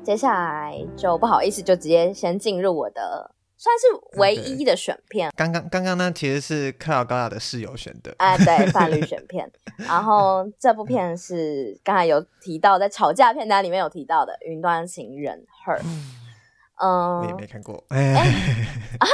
[0.04, 5.32] 接下来就不好意思，就直接先进入我的算是唯一的选片。
[5.34, 8.14] 刚刚刚刚呢，其实是克劳高雅的室友选的。
[8.18, 9.50] 哎，对， 伴侣选片。
[9.78, 15.80] 然后这部片是刚才有提到，在吵架片单里面有提到的《云端情人》Her。
[16.82, 17.82] 嗯，我也没看过。
[17.88, 18.12] 哎
[19.00, 19.06] 啊，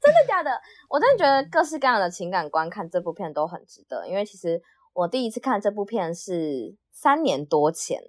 [0.00, 0.50] 真的假的？
[0.88, 4.62] 我真的觉得各式各样的情感观看这部片都很值得，因为其实
[4.94, 8.00] 我第一次看这部片是三年多前。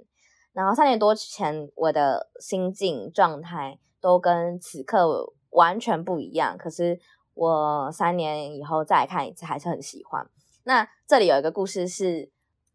[0.54, 6.58] 然后三年多前，我的心境状态都跟此刻完全不一样。
[6.58, 7.00] 可是
[7.34, 10.30] 我三年以后再看一次，还是很喜欢。
[10.64, 12.32] 那这里有一个故事是，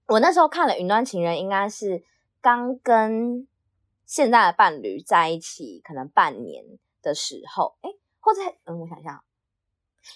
[0.06, 2.02] 我那时候看了《云端情人》，应该是
[2.40, 3.46] 刚跟
[4.06, 6.64] 现在的伴侣在一起，可能半年
[7.02, 9.22] 的时候，诶，或者嗯，我想一下。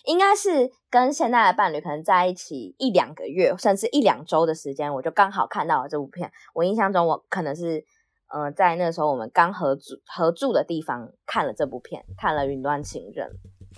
[0.04, 6.30] 应该是跟现在的伴侣可能在一起一两个月，甚至一两周的时间，我就刚好看到了这部片。
[6.54, 7.84] 我印象中，我可能是，
[8.28, 13.28] 呃，在那个时候我们刚合住合住的地方看了这部片，看了《云端情人》。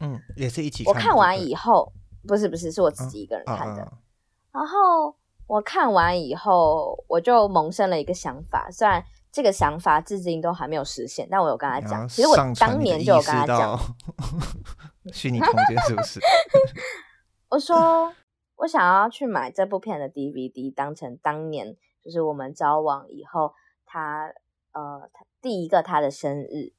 [0.01, 0.94] 嗯，也是一起看。
[0.94, 1.92] 我看完以后，
[2.27, 3.92] 不是不是，是我自己一个人看的。
[4.53, 5.14] 然后
[5.46, 13.79] 我看完以后，我就萌生了一个想法，虽然这个想法至今都还没有实现，但我有跟他讲，其实我当年就有跟他讲。
[15.12, 16.20] 虚拟空间是不是？
[17.48, 18.12] 我说
[18.56, 23.52] 我想要去买这部片的 DVD，当成当年就是我们交往以后
[23.86, 24.32] 他
[24.72, 26.72] 呃他第一个他的生日，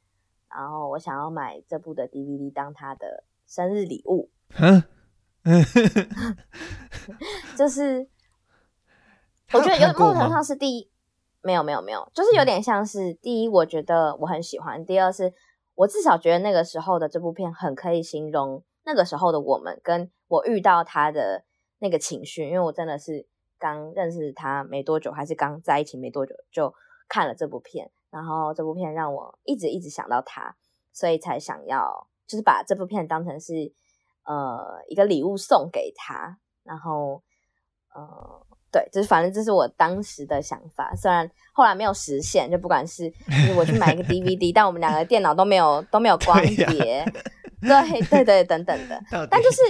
[0.50, 4.30] 然后我想要买这部的 DVD 当他的生日礼物。
[4.60, 4.84] 嗯，
[7.58, 8.08] 就是
[9.52, 10.92] 我觉得有某种程度上是第一，
[11.42, 15.34] 没有没有没有，就是有点像是第一，我觉得我很喜欢；第二是。
[15.82, 21.44] 我至少觉得那个时候的这部片很可以形容那个时候的我们，跟我遇到他的
[21.80, 26.74] 那个情绪，因为我真的是刚认识他没多久，还是刚在一起没多久就
[27.08, 30.56] 看了这部片，然后这部片让我一直一直想到他，
[30.92, 33.74] 所以才想要就是把这部片当成是
[34.26, 37.24] 呃一个礼物送给他，然后
[37.96, 38.46] 呃。
[38.72, 42.50] 对，就是反正这是我当时的想法，虽然后来没有实现。
[42.50, 46.66] 就不管是就是我去买一个 DVD， 但我们两个电脑都没有都没有光碟，
[47.60, 49.02] 对、啊、对对对，等等的。
[49.30, 49.62] 但就是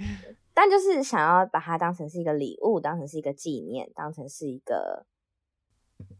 [0.52, 5.06] 但就是想要把它当成是一个礼物，当成是一个纪念，当成是一个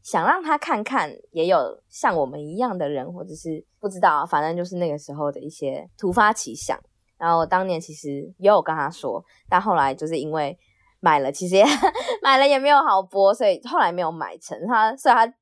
[0.03, 6.79] 想让他看看，也有像我们一样的人，或者是不知道，反正就是那个时候的一些突发奇想。
[7.19, 10.59] 然后当年其实也有跟他说，但后来就是因为。
[11.01, 11.65] 买了，其实也
[12.23, 14.59] 买了也没有好播，所以后来没有买成。
[14.67, 15.33] 他，所以他，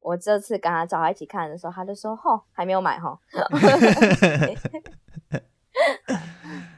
[0.00, 3.18] 我这次跟他找他一起看的时候，他就说：“吼，还没有买吼。”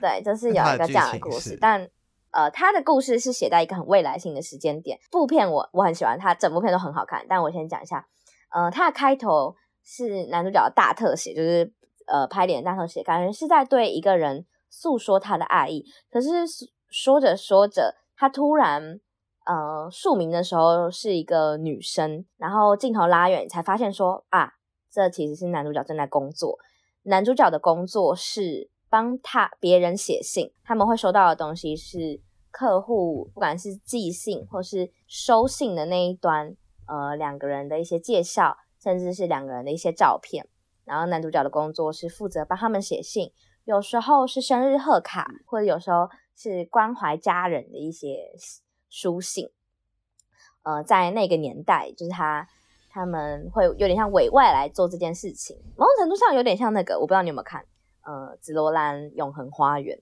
[0.00, 1.88] 对，就是有一个这样的故事，但
[2.30, 4.98] 呃，他的故事是写在一个很未来性的时间点。
[5.11, 7.26] 部片我我很喜欢，他整部片都很好看。
[7.28, 8.06] 但我先讲一下，
[8.50, 11.72] 呃，他的开头是男主角的大特写，就是
[12.06, 16.28] 呃拍脸的大特写，感觉是在对一个人诉说他的爱意，可是
[16.88, 17.96] 说着说着。
[18.22, 19.00] 他突然
[19.46, 24.52] 呃署名的时候是一个女生，然后镜头拉远才发现说啊，
[24.88, 26.56] 这其实是男主角正在工作。
[27.02, 32.20] 男主角的工作是帮他别人写信，他们会收到的东西是
[32.52, 36.54] 客户不管是寄信或是收信的那一端，
[36.87, 40.46] 呃，两个人的一些介绍，甚至是两个人的一些照片。
[40.85, 43.32] 然后男主角的工作是负责帮他们写信，
[43.64, 46.08] 有时候是生日贺卡，或者有时候
[46.42, 48.35] 是关怀家人的一些
[48.88, 49.50] 书信。
[50.62, 52.48] 呃，在那个年代，就是他。
[52.94, 57.64] 他们会有点像委外来做这件事情，某种程度上有点像那个，我不知道你有没有看，
[58.02, 59.98] 呃，紫罗兰永恒花园，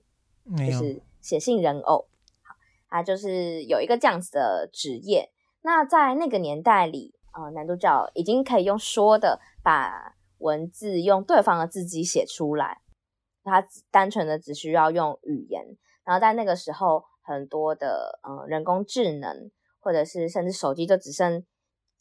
[0.57, 2.05] 就是写信人偶，
[2.43, 2.53] 好，
[2.89, 5.31] 他就是有一个这样子的职业。
[5.61, 12.81] 那在那个年代里，呃，男主角已经可以用说的把文字用对方的字迹写出来，
[13.45, 15.77] 他单纯的只需要用语言。
[16.11, 21.45] 然后在那个时候，很多的呃人工智能或者是甚至手机就只剩。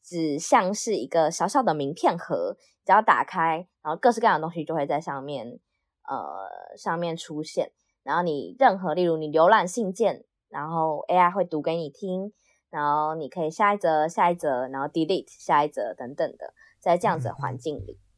[0.03, 5.61] 只像是一个小小的名片盒，只要打开，然后各式各样的东西就会在上面，
[6.09, 7.71] 呃，上面出现。
[8.03, 12.33] 然后你任何，例如你浏览信件，然后 AI 会读给你听，
[12.71, 18.01] 然后你可以下一则、下一则，然后 delete 下一则等等的，在这样子的环境里。
[18.01, 18.10] 嗯、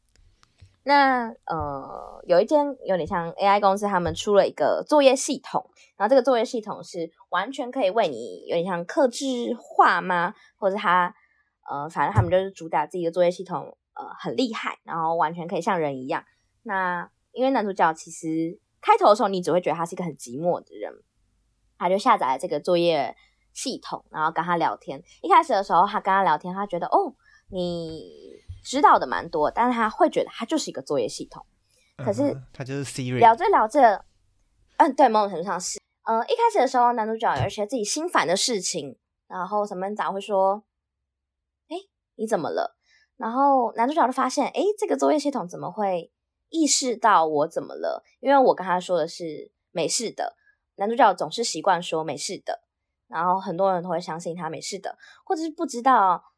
[0.83, 9.25] 那呃，有一间有点像 AI 公司，他们出了一个作业系统，然后这个作业系统是完全可以为你有点像克制
[9.59, 10.33] 化吗？
[10.57, 11.15] 或者他。
[11.65, 16.25] 呃，反正他们就是主打自己的作业系统，呃，很厉害，然后完全可以像人一样。
[16.63, 20.91] 那因为男主角其实开头的时候，你只会觉得他是一个很寂寞的人，
[21.77, 23.15] 他就下载了这个作业
[23.53, 25.01] 系统，然后跟他聊天。
[25.21, 27.15] 一开始的时候，他跟他聊天，他觉得哦，
[27.49, 31.45] 你知道的蛮多，但是他会觉得他就是一个作业系统。
[31.97, 33.19] 可是、嗯、他就是 Siri。
[33.19, 34.03] 聊着聊着，
[34.77, 35.79] 嗯，对，某种程度上是。
[36.05, 38.97] 嗯、呃，一开始的时候，男主角有一些自己心烦的事情，
[39.27, 40.63] 然后什么早会说。
[41.69, 41.77] 哎
[42.15, 42.77] 你怎么了？
[43.17, 46.11] 然后男主角就发现，哎，这个作业系统怎么会
[46.49, 48.03] 意识到我怎么了？
[48.19, 50.35] 因为我跟他说的是没事的，
[50.75, 52.61] 男主角总是习惯说没事的，
[53.07, 56.33] 然后很多人都会相信他没事的，或者是不知道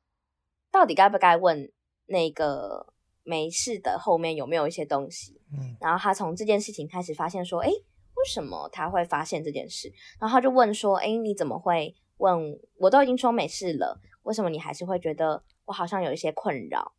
[0.71, 1.71] 到底该不该问
[2.05, 5.41] 那个没事的后面有没有一些东西。
[5.51, 9.91] 嗯，然后他从这件事情开始发现说，哎，为什么他会发现这件事？
[10.19, 12.59] 然后他就问说，哎，你怎么会问？
[12.77, 15.43] 我都已经说没事了，为什么你还是会觉得？
[15.65, 16.93] 我好像有一些困扰，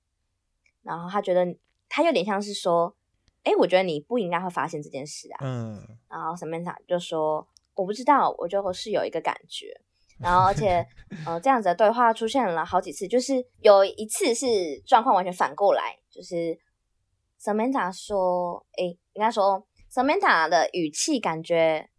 [0.83, 1.57] 然后他觉得
[1.89, 2.97] 他有点像是说，
[3.45, 5.39] 哎，我觉得你不应该会发现这件事啊。
[5.41, 5.87] 嗯。
[6.11, 9.81] 然后 Samantha 就说，我不知道，我就是有一个感觉。
[10.21, 10.87] 然后而且，
[11.27, 16.59] 呃，这样子的对话出现了好几次，就是有一次是状况完全反过来，就是
[17.41, 21.91] Samantha 说，哎，应该说 Samantha 的语气感觉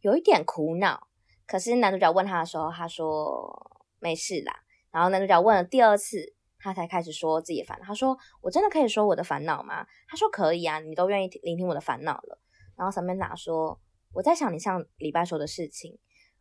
[0.00, 1.08] 有一点苦恼，
[1.46, 4.54] 可是男主角问他的时候，他说没事啦。
[4.90, 7.84] 然后男主角问了第二次，他才开始说自己的烦恼。
[7.84, 12.38] 他说：“我真的可以说我的烦恼吗？”他说：“可以啊，你都愿意聆听我的烦恼了。”
[12.78, 13.80] 然后 Samantha 说
[14.14, 15.98] ：“我在想你上礼拜说的事情。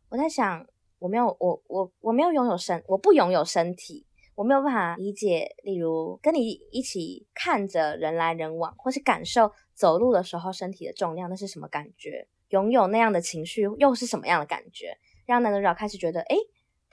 [0.09, 0.63] 我在想，
[1.03, 5.53] 我没有，我我我没有拥有身，我不拥有身体，我没有办法理解。
[5.61, 12.29] 例如跟你一起看着人来人往，或是感受走路的时候身体的重量，那是什么感觉？
[12.47, 14.97] 拥有那样的情绪又是什么样的感觉？
[15.25, 16.37] 让男主角开始觉得，诶。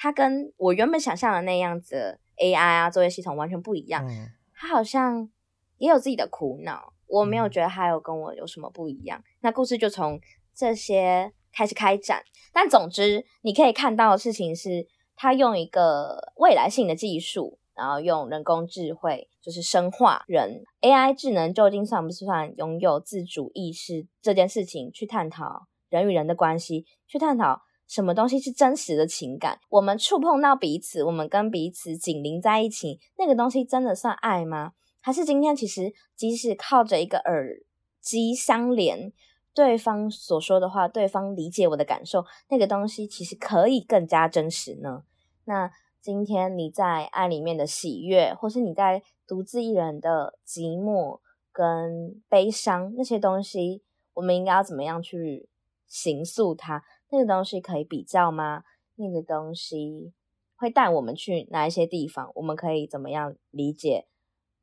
[0.02, 5.30] 他跟我原本想象的那样子 AI 啊作业系统完全不一样，嗯，他好像
[5.76, 9.18] 也有自己的苦恼，我没有觉得他有跟我有什么不一样。
[9.18, 10.18] 嗯，那故事就从
[10.54, 14.86] 这些开始开展，但总之你可以看到的事情是，
[15.16, 27.62] 他用一个未来性的技术，然后用人工智慧，就是生化人 AI 智能究竟算不算拥有自主意识这件事情，去探讨人与人的关系，去探讨。
[27.88, 29.58] 什么东西是真实的情感？
[29.68, 34.74] 我们触碰到彼此，我们跟彼此紧邻在一起，那个东西真的算爱吗？
[35.00, 37.56] 还是今天其实即使靠着一个耳
[38.00, 39.12] 机相连，
[39.54, 45.02] 对方所说的话，对方理解我的感受，那个东西其实可以更加真实呢？
[45.44, 51.20] 那今天你在爱里面的喜悦，或是你在独自一人的寂寞
[51.52, 53.82] 跟悲伤，那些东西，
[54.14, 55.48] 我们应该要怎么样去
[55.86, 56.82] 形塑它？
[57.10, 58.62] 那个东西可以比较吗？
[58.94, 60.12] 那个东西
[60.56, 62.30] 会带我们去哪一些地方？
[62.36, 64.06] 我们可以怎么样理解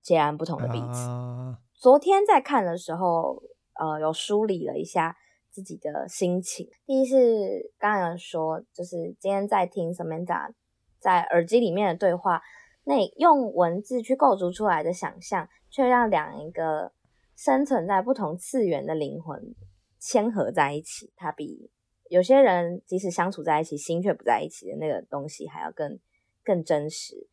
[0.02, 1.56] 截然不同的彼此？Uh...
[1.74, 3.44] 昨天在看的时候，
[3.80, 5.16] 呃，有梳理了一下
[5.52, 6.68] 自己的心情。
[6.86, 10.52] 第一是刚刚说，就是今天在听 Samantha
[11.00, 12.42] 在耳机里面的对话，
[12.84, 16.92] 那用文字去构筑出来的想象，却让两一个
[17.36, 19.56] 生存在不同次元的灵魂
[20.00, 21.12] 牵合在一起。
[21.16, 21.70] 它比
[22.10, 26.00] 有些人即使相处在一起，心却不在一起的那个东西还要更
[26.44, 27.28] 更真实。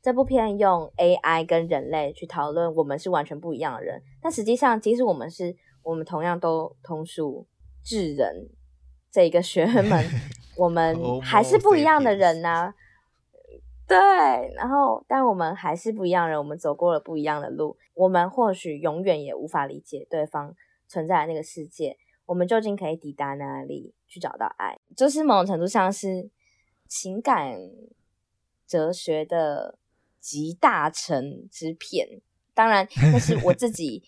[0.00, 7.46] 这部片用 AI 跟人类去讨论我们是完全不一样的人，但实际上，即使我们是我们同样都同属
[7.84, 8.48] 智人
[9.10, 10.04] 这一个学 门，
[10.56, 12.74] 我们还是不一样的人呐、啊。
[13.86, 13.96] 对，
[14.56, 20.54] 然后但我们还是不一样人，我们走过了不一样的路，我们或许永远也无法理解对方
[20.88, 21.98] 存在的那个世界。
[22.24, 24.78] 我们究竟可以抵达哪里去找到爱？
[24.96, 26.30] 就是某种程度上是
[26.88, 27.58] 情感
[28.66, 29.78] 哲学的
[30.18, 32.22] 集大成之片。
[32.54, 34.02] 当然， 那是我自己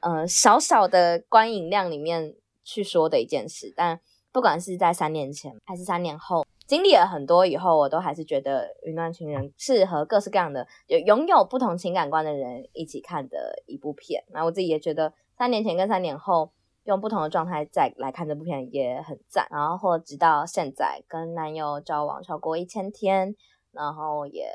[0.00, 3.72] 呃小小的观影量里面去说的一件事。
[3.76, 14.22] 但不管是在三年前还是三年后，经历了很多以后，我都还是觉得《云端情人》是和各式各样的有拥有不同情感观的人一起看的一部片。
[14.28, 16.52] 那我自己也觉得，三年前跟三年后。
[16.86, 23.34] 用不同的状态再来看这部片也很赞，然后或直到现在跟男友交往超过一千天，
[23.72, 24.48] 然后也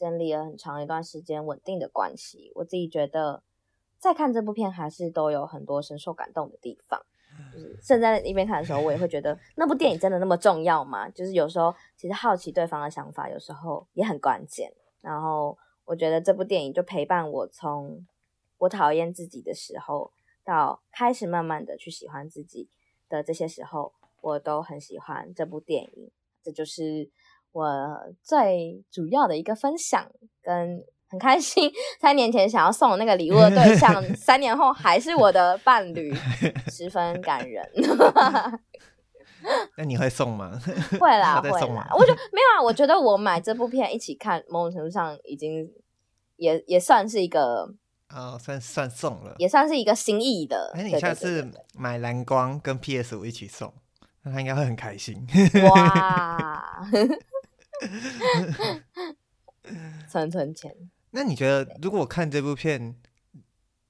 [0.00, 2.50] 建立了很长一段时间稳定的关系。
[2.54, 3.42] 我自己觉得
[3.98, 6.98] 在看这部片还是都有很多深受感动的地方。
[7.52, 11.06] 就是 现在一边看的时候，我也会觉得那部电影真的那么重要吗？
[11.10, 14.72] 就是有时候其实好奇对方的想法，有时候也很关键。
[15.02, 18.06] 然后我觉得这部电影就陪伴我从
[18.56, 20.12] 我讨厌自己的时候。
[20.42, 22.66] 到开始慢慢的去喜欢自己
[23.10, 23.92] 的这些时候，
[24.22, 26.10] 我都很喜欢这部电影。
[26.42, 27.10] 这就是
[27.52, 27.66] 我
[28.22, 30.06] 最主要的一个分享，
[30.42, 31.70] 跟很开心。
[32.00, 36.14] 三年前想要送我那个礼物的对象， 三年后还是我的伴侣，
[36.70, 37.68] 十分感人。
[39.76, 40.52] 那你会送吗？
[41.00, 41.88] 会啦，会啦。
[41.94, 45.68] 我觉得没有啊，我觉得我买这部片一起看，某种程度上已经
[46.36, 47.74] 也也算是一个。
[48.14, 50.72] 哦，算算送了，也算是一个心意的。
[50.74, 53.72] 那你下次买蓝光跟 PS 五一起送，
[54.24, 55.26] 那他应该会很开心。
[55.70, 56.82] 哇！
[60.08, 60.74] 存存钱。
[61.12, 63.00] 那你觉得，如果看这部片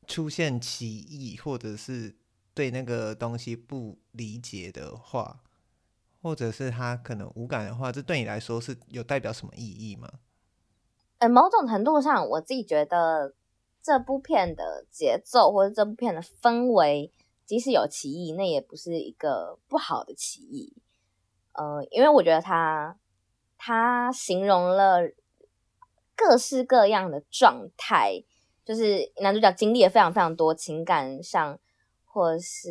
[0.06, 2.16] 出现歧义，或者是
[2.54, 5.40] 对那个东西不理解的话，
[6.22, 10.08] 或者是他可能无感的话，这对你来说是有代表什么意义吗？
[11.18, 13.34] 呃，某种程度上，我自己觉得。
[13.82, 17.10] 这部片的节奏或者这部片的氛围，
[17.46, 20.74] 即使有歧义，那也不是一个不好的歧义。
[21.52, 22.98] 呃，因为我觉得他
[23.62, 25.02] 他形容了
[26.16, 28.24] 各式各样的状态，
[28.64, 31.58] 就是男主角经历了非常非常多情感上
[32.06, 32.70] 或是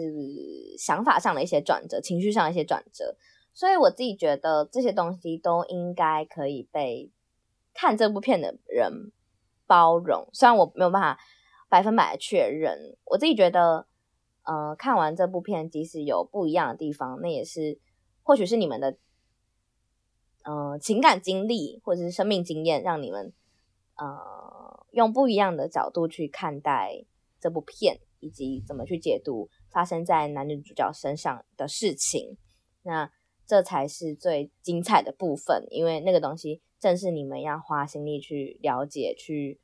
[0.80, 3.16] 想法上的一些转折，情绪上的一些转折，
[3.54, 7.12] 所以我自己觉得这些东西都应该可以被
[7.76, 9.12] 看这部片的人。
[9.70, 11.20] 包容，虽然我没有办法
[11.70, 13.86] 百分百的确认，我自己觉得，
[14.42, 17.78] 呃，看完这部片，即使有不一样的地方，那也是
[18.24, 18.98] 或许是你们的，
[20.44, 23.34] 呃，情感经历或者是生命经验，让你们
[23.96, 27.06] 呃用不一样的角度去看待
[27.40, 32.38] 这部片，以及怎么去解读发生在男女主角身上的事情。
[32.84, 33.12] 那
[33.46, 36.62] 这才是最精彩的部分，因为那个东西。
[36.82, 39.60] 正是你们要花心力去了解、去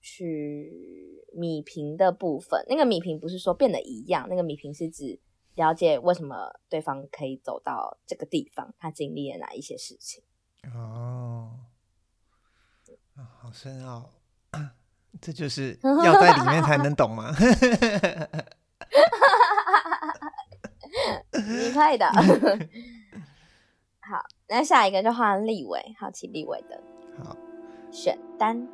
[0.00, 2.64] 去米平的部分。
[2.68, 5.18] 那个米平不是说变得一样，那个米平是指
[5.56, 10.22] 了解为什么对方可以走到这个地方，他经历了哪一些事情。
[10.74, 11.58] 哦，
[13.16, 14.10] 啊，好深奥，
[15.20, 17.34] 这就是 要在里面才能懂吗？
[21.32, 22.06] 你可以的。
[24.00, 26.80] 好，那下一个就换立伟，好奇立伟的。
[27.18, 27.36] 好，
[27.90, 28.68] 选单。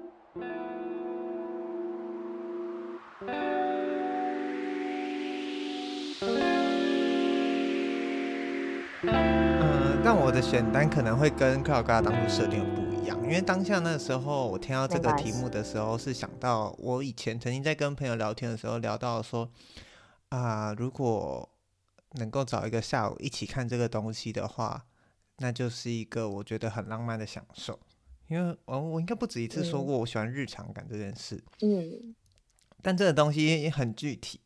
[10.14, 19.50] 但我的选单可能会跟克劳格当初设定的不一样，因为当下那时候我听到这个题目的时候，是想到我以前曾经在跟朋友聊天的时候聊到说，
[20.28, 21.48] 啊、呃，如果
[22.16, 24.84] 能够找一个下午一起看这个东西的话。
[25.38, 27.80] 那就是一个我觉得很浪漫的享受，
[28.28, 32.14] 因为我我应该不止一次说过我喜欢日常感这件事，嗯，
[32.82, 34.38] 但这个东西也很具体，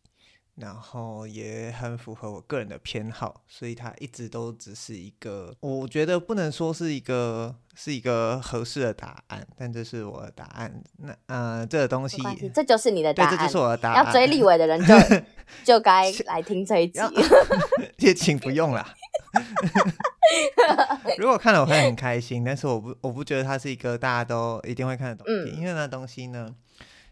[0.57, 10.83] 然后也很符合我个人的偏好，所以它一直都只是一个，我觉得不能说是一个是一个合适的答案，但这是我的答案。
[10.97, 12.23] 那呃，这个东西
[12.55, 14.05] 这就是你的答案，这就是我的答案。
[14.05, 14.95] 要追立委的人就
[15.63, 17.01] 就该来听这一集，
[17.99, 18.95] 也请不用啦。
[21.19, 26.55] 如果看了我会很开心，但是我不我不觉得它是一个大家都一定会看得懂的，嗯，因为那东西呢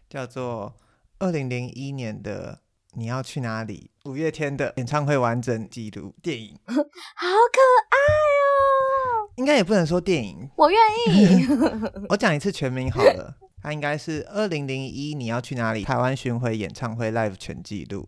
[0.09, 0.73] 叫做
[1.19, 2.59] 二零零一年的
[2.95, 3.91] 你要去哪里？
[4.05, 7.97] 五月天的演唱会完整记录电影， 好可爱
[8.41, 9.29] 哦！
[9.35, 11.45] 应该也不能说电影，我愿意。
[12.09, 15.83] 我讲一次全名好了，它应该是二零零一你要去哪里？
[15.83, 18.07] 台湾巡回演唱会 Live 全记录。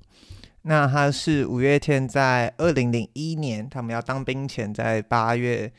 [0.61, 5.71] 那它是五月天在二零零一年他们要当兵前，在八月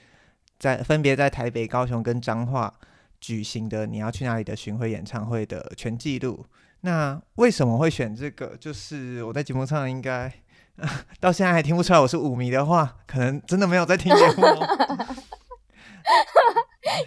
[0.59, 2.75] 在分别在台北、高雄跟彰化
[3.21, 6.45] 举行的你要去哪里的巡回演唱会的全记录。
[6.83, 8.57] 那为什么会选这个？
[8.59, 10.33] 就是我在节目上应该
[11.21, 14.45] 到现在还听不出来我是五迷的话，可能真的没有在听节目。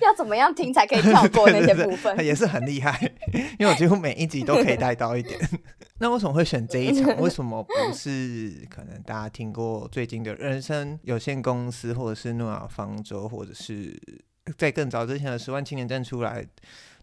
[0.01, 2.15] 要怎么样听才可以跳过那些 部分？
[2.15, 2.99] 对对对，也是很厉害，
[3.57, 5.39] 因为我几乎每一集都可以带到一点。
[5.97, 7.17] 那为什么会选这一场？
[7.17, 13.99] 为什么不是可能大家听过最近的人生有限公司，或者是诺亚方舟，或者是
[14.57, 16.45] 在更早之前的十万青年站出来？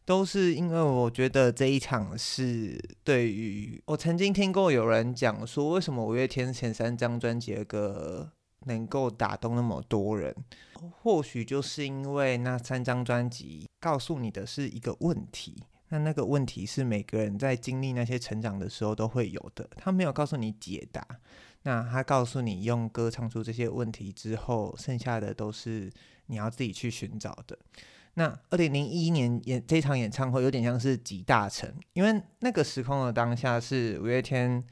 [0.09, 8.33] 都是因为我觉得这一场是对于我曾经听过有人讲说，为什么五月天前三张专辑的歌
[8.65, 10.35] 能够打动那么多人？
[11.03, 21.07] 或许就是因为那三张专辑告诉你的是一个问题，那那个问题是每个人在经历那些成长的时候都会有的，他没有告诉你解答，
[21.65, 25.93] 那他告诉你用歌唱出这些问题之后，剩下的都是
[26.29, 27.59] 你要自己去寻找的。
[28.19, 34.63] 那二零零一年演这场演唱会有点像是集大成，因为那个时空的当下是五月天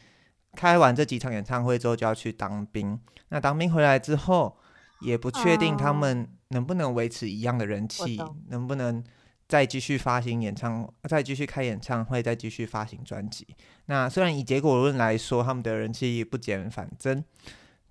[0.57, 4.59] 开完这几场演唱会之后就要去当兵，那当兵回来之后
[5.01, 9.03] 也不确定他们能不能维持一样的人气，能不能
[9.47, 13.47] 再继续发行演唱，再继续开演唱会，再继续发行专辑。
[13.85, 17.23] 那虽然以结果论来说，他们的人气不减反增。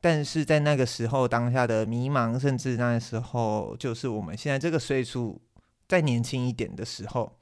[0.01, 5.41] 但是在那个时候，当下的迷茫，甚至那时候就是我们现在这个岁数
[5.87, 7.37] 再年轻一点的时候，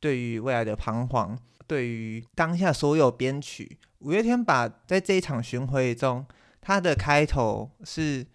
[0.00, 1.36] 对于未来的彷徨，
[1.66, 6.24] 对于当下所有编曲，五月天把在这一场巡回中，
[6.60, 8.26] 它的开头是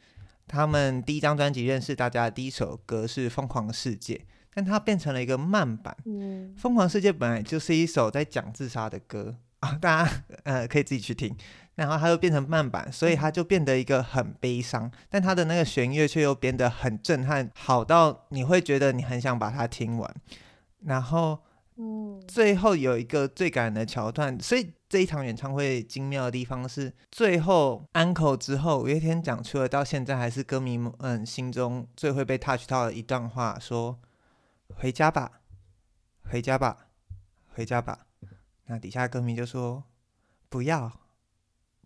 [0.48, 4.16] 他们第一张专辑认识大家的第一首歌是《疯狂世界》，
[4.54, 5.96] 但它变成了一个慢版。
[6.06, 11.36] 嗯，《疯狂世界》本来就是一首在讲自杀的歌啊，大家呃可以自己去听。
[11.76, 20.16] 然后它又变成慢板，所以它就变得一个很悲伤，但它的那个弦乐却又变得很震撼，好到你会觉得你很想把它听完。
[20.86, 21.40] 然后，
[21.78, 34.00] 嗯，最后有一个最感人的桥段，所以这一场演唱会精妙的地方是，最后安可之后，五月天讲出了到现在还是歌迷们嗯心中最会被 touch 到的一段话，说
[34.76, 35.40] ：“回家吧，
[36.30, 36.90] 回家吧，
[37.56, 38.06] 回家吧。”
[38.68, 39.86] 那底下歌迷就说
[40.50, 40.92] ：“不要。”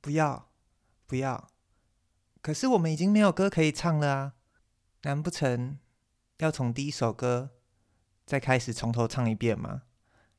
[0.08, 0.48] 不要，
[1.06, 1.50] 不要！
[2.42, 4.34] 可是我们已经没有歌可以唱了啊！
[5.02, 5.78] 难不成
[6.38, 7.50] 要从第一首歌
[8.26, 9.82] 再开始从头唱一遍吗？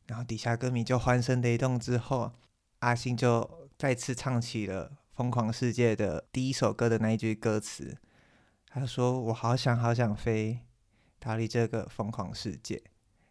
[0.07, 2.33] 然后底下歌迷就欢声雷动之后，
[2.79, 7.99] 阿信就再次唱起了《疯狂世界》的第一首歌的那一句歌词。
[8.69, 10.61] 他说：“我好想好想飞，
[11.21, 12.83] 逃离这个疯狂世界。”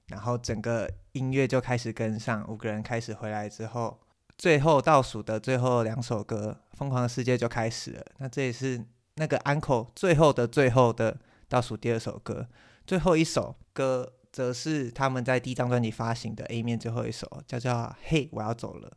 [0.06, 4.00] 然后整个音乐就开始跟上，五个人开始回来之后。
[4.38, 8.06] 最后倒数的最后两首歌，《疯狂的世界》就开始了。
[8.20, 8.86] 那这也是
[9.16, 11.18] 那个安可最后的最后的
[11.50, 12.48] 倒数第二首歌。
[12.86, 17.72] 最后一首歌则是他们在第一张专辑发行的 A 面最后一首，叫做
[18.04, 18.90] 《嘿，我要走了》。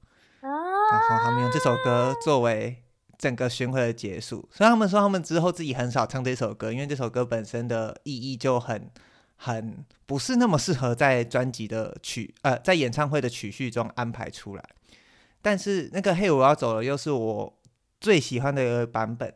[0.42, 2.82] 然后他们用这首歌作为
[3.16, 4.46] 整个巡回的结束。
[4.52, 8.90] 所以他们说他们之后自己很少唱这首歌，因为这首歌本身的意义就很
[9.36, 14.64] 很不是那么适合在专辑的曲呃在演唱会的曲序中安排出来。
[15.42, 17.60] 但是那个嘿，我要走了，又是我
[18.00, 19.32] 最喜欢的一个版本。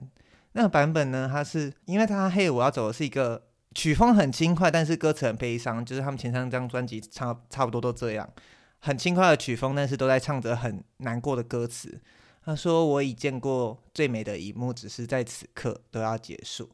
[0.53, 3.43] 那个版本呢，它是因为它嘿，我要走的是一个
[3.75, 8.29] 曲风很轻快，但是歌词很悲伤，就是他们前三张专辑差差不多都这样，
[8.79, 12.01] 很轻快的曲风，但是都在唱着很难过的歌词。
[12.45, 16.69] 他说：“我已见过最美的一幕，只是在此刻都要结束。”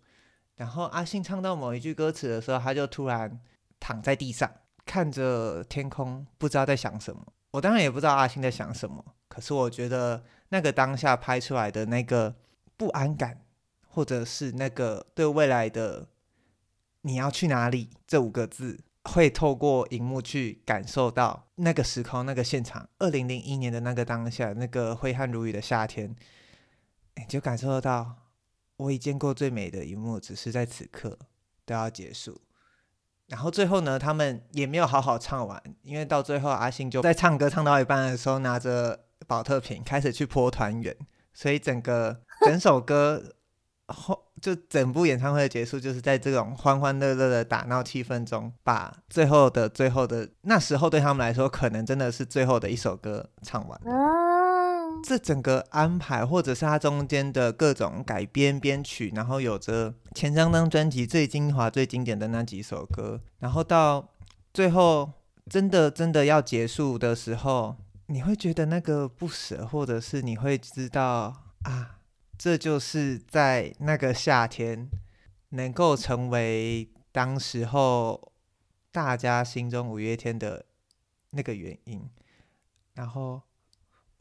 [0.56, 3.40] 然后阿信唱到某一句歌词的时候，他就突然
[3.78, 4.50] 躺在地上，
[4.84, 7.24] 看着天空，不知道在想什么。
[7.52, 9.04] 我当然也不知道阿信在想什么。
[9.30, 12.34] 可是我觉得那个当下拍出来的那个
[12.76, 13.42] 不安感，
[13.86, 16.08] 或者是那个对未来的
[17.02, 22.88] 你要去哪里这五个字，会透过荧幕去感受到那个时空、那个现场。
[22.98, 26.16] 二零零一年的那个当下，那个挥汗如雨的夏天，
[27.14, 28.16] 你就感受得到，
[28.78, 31.16] 我已见过最美的一幕，只是在此刻
[31.64, 32.40] 都要结束。
[33.28, 39.04] 然后最后呢，他们也没有好好唱完，因为到最后阿信就在唱歌唱到一半的时候，拿着。
[39.30, 40.96] 宝特瓶开始去泼团圆，
[41.32, 43.22] 所以整个 整首歌
[43.86, 53.80] 后就整部演唱会的结束，就是在这种欢欢乐乐的打闹气氛中，把最后的最后的那时候对他们来说，可能真的是最后的一首歌唱完。
[55.04, 64.10] 这整个安排，或者是它中间的各种改编编曲，然后有着前三张专辑最精华、最经典的那几首歌，然后到
[64.52, 65.12] 最后
[65.48, 67.76] 真的真的要结束的时候，
[68.10, 72.00] 你会觉得那个不舍，或者是你会知道啊，
[72.36, 74.88] 这就是在那个夏天
[75.50, 78.32] 能够成为当时候
[78.90, 80.66] 大家心中五月天的
[81.30, 82.10] 那个原因，
[82.94, 83.42] 然后。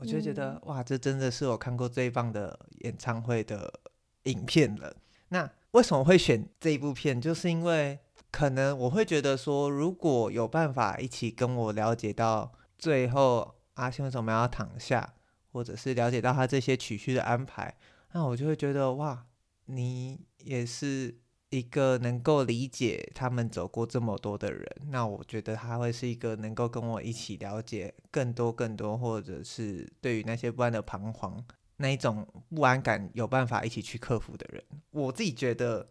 [0.02, 3.82] 我就觉得哇，这真的是我看过最棒的演唱会的
[4.24, 4.96] 影片了。
[5.28, 7.20] 那为什么会选这一部片？
[7.20, 8.00] 就是因为
[8.32, 15.15] 可能我会觉得说，如果有办法一起跟我了解到最后阿信为什么要躺下，
[15.51, 17.75] 或者是了解到他这些曲序的安排，
[18.11, 19.25] 那我就会觉得哇，
[19.65, 21.19] 你也是。
[21.51, 31.43] 一个能够理解他们走过这么多的人，那我觉得他会是一个能够跟我一起了解更多更多，或者是对于那些不安的彷徨，
[31.77, 32.23] 那一种
[32.53, 34.63] 不安感有办法一起去克服的人。
[34.91, 35.89] 我自己觉得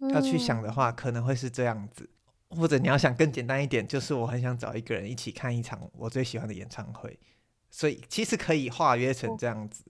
[0.00, 2.10] 要去想的话，可能会是这样子，
[2.50, 7.18] 或者你要想更简单一点，就是我很想找一个人一起看一场我最喜欢的演唱会，
[7.70, 9.84] 所以其实可以化约成这样子，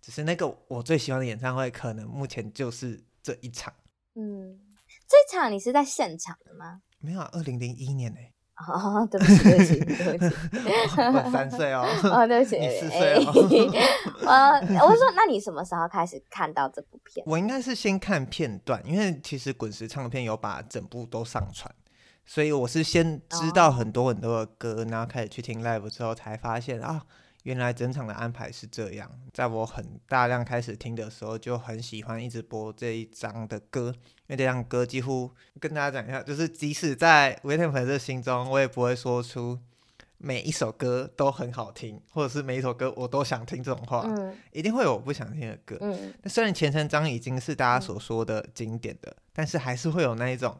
[0.00, 3.72] 只是那个我最喜欢的演唱会，可能目前就是这一场。
[4.14, 4.58] 嗯，
[5.08, 6.82] 这场你是在现场的吗？
[6.98, 8.32] 没有啊，二零零一年呢、欸。
[8.68, 10.36] 哦， 对不起，对不起，对不起。
[11.00, 11.84] 我三岁哦。
[12.12, 13.32] 哦，对不起，你四岁哦。
[14.24, 17.24] 呃，我说，那你什么时候开始看到这部片？
[17.26, 21.74] 我应该是先看片段，因为其实滚石唱片有把整部都上传，
[22.32, 27.04] 所以我是先知道很多很多的歌，哦、然后开始去听 live 之后，才发现啊。
[27.42, 33.92] 原来整场的安排是这样，在我很大量开始听的时候，就很喜欢一直播这一张的歌，
[34.28, 35.30] 因为这张歌几乎
[35.60, 39.58] 跟大家讲一下，就是即使在五月天粉丝心中，我也不会说出
[40.16, 45.76] 每一首歌都很好听，或者是每一首歌我都想听这种话，嗯、一定会有我不想听的歌。
[45.82, 50.58] 嗯，那虽然前三张已经是大家所说的经典的，嗯、但是还是会有那一种。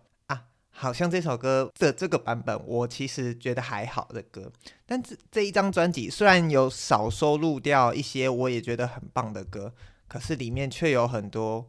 [0.75, 4.51] 好像这首歌的这个版本，我其实觉得还好的歌，
[4.87, 9.73] 但这这一张专辑虽然有少收录掉一些我也觉得很棒的歌，
[10.09, 11.67] 可是里面却有很多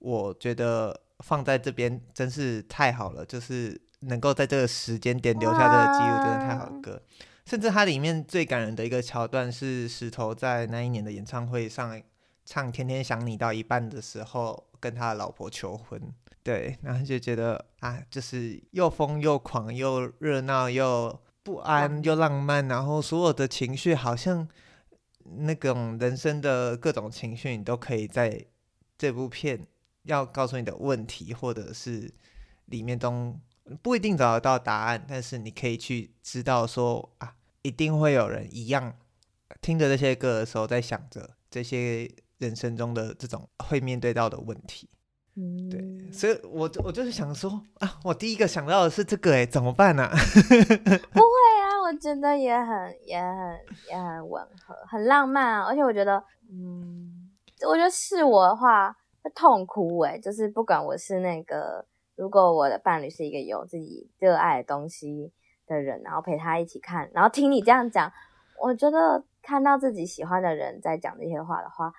[0.00, 7.00] 我觉得放在这边真是太好了，就是能够在这个时间点留下这个记录，真的太好的歌。
[7.46, 12.00] 甚至它里面最感人的一个桥段是石头在那一年的演唱会上
[12.44, 16.00] 唱《天天想你》到一半的时候，跟他的老婆求婚。
[16.42, 24.48] 对，然后就觉得啊，就是又疯又狂又热闹又不安又浪漫，然后所有的情绪好像
[25.24, 28.44] 那种人生的各种情绪，你都可以在
[28.98, 29.66] 这部片
[30.02, 32.12] 要告诉你的问题，或者是
[32.66, 33.38] 里面都
[33.80, 38.96] 不一定找得到答案，但是你可以去知道说啊，一定会有人一样
[39.60, 44.88] 听着这些歌的时候，在想着这些人生中的这种会面对到的问题。
[45.34, 50.06] 嗯，对，所以我我就是想说啊，我第一个想到的是这个，哎，怎么办呢？
[50.12, 53.58] 不会啊，我觉得也很也很
[53.88, 57.30] 也很吻合，很浪漫啊，而且我觉得，嗯，
[57.66, 65.32] 我觉得是我的话会痛哭，哎，就是不管我是那个，如果我的伴侣是一个有自己热爱的东西
[65.66, 68.12] 的人，然后陪他一起看，然后听你这样讲，
[68.60, 71.90] 我觉得看到自己喜欢的人在讲这些话的话。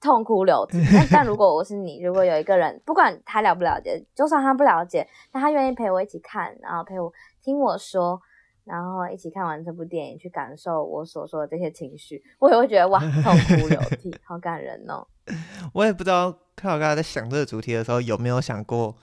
[0.00, 7.12] 痛哭流涕， 但但如果我是你，如果有一个人，不管他了不了解，就算他不了解，但他愿意陪我一起看，然后陪我
[7.42, 8.20] 听我说，
[8.64, 15.06] 然后一起看完这部电影，去感受我所说的这些情绪， 我也会觉得哇，痛哭流涕，好感人哦。
[15.72, 18.96] 我也不知道，看我刚才在想这个主题的时候，有没有想过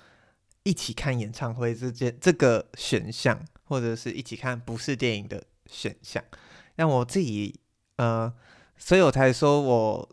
[0.64, 6.24] 一起看演唱会这件这个选项，或者是一起看不是电影的选项？
[6.76, 7.60] 让我自己
[7.98, 8.32] 呃，
[8.78, 10.10] 所以我才说我。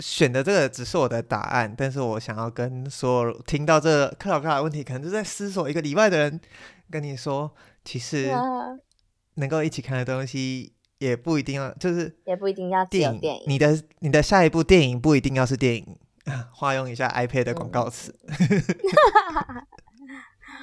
[0.00, 6.40] 选的这个只是我的答案，但是我想要跟所有听到这个克劳克的问题，可能就在思索一个礼拜的人
[6.90, 7.52] 跟你说，
[7.84, 8.32] 其实
[9.34, 13.20] 能够一起看的东西也不一定要，就是也不一定要电影。
[13.20, 15.98] 电影，你的你的下一部电影不一定要是电影，
[16.52, 18.18] 化用一下 iPad 的广告词。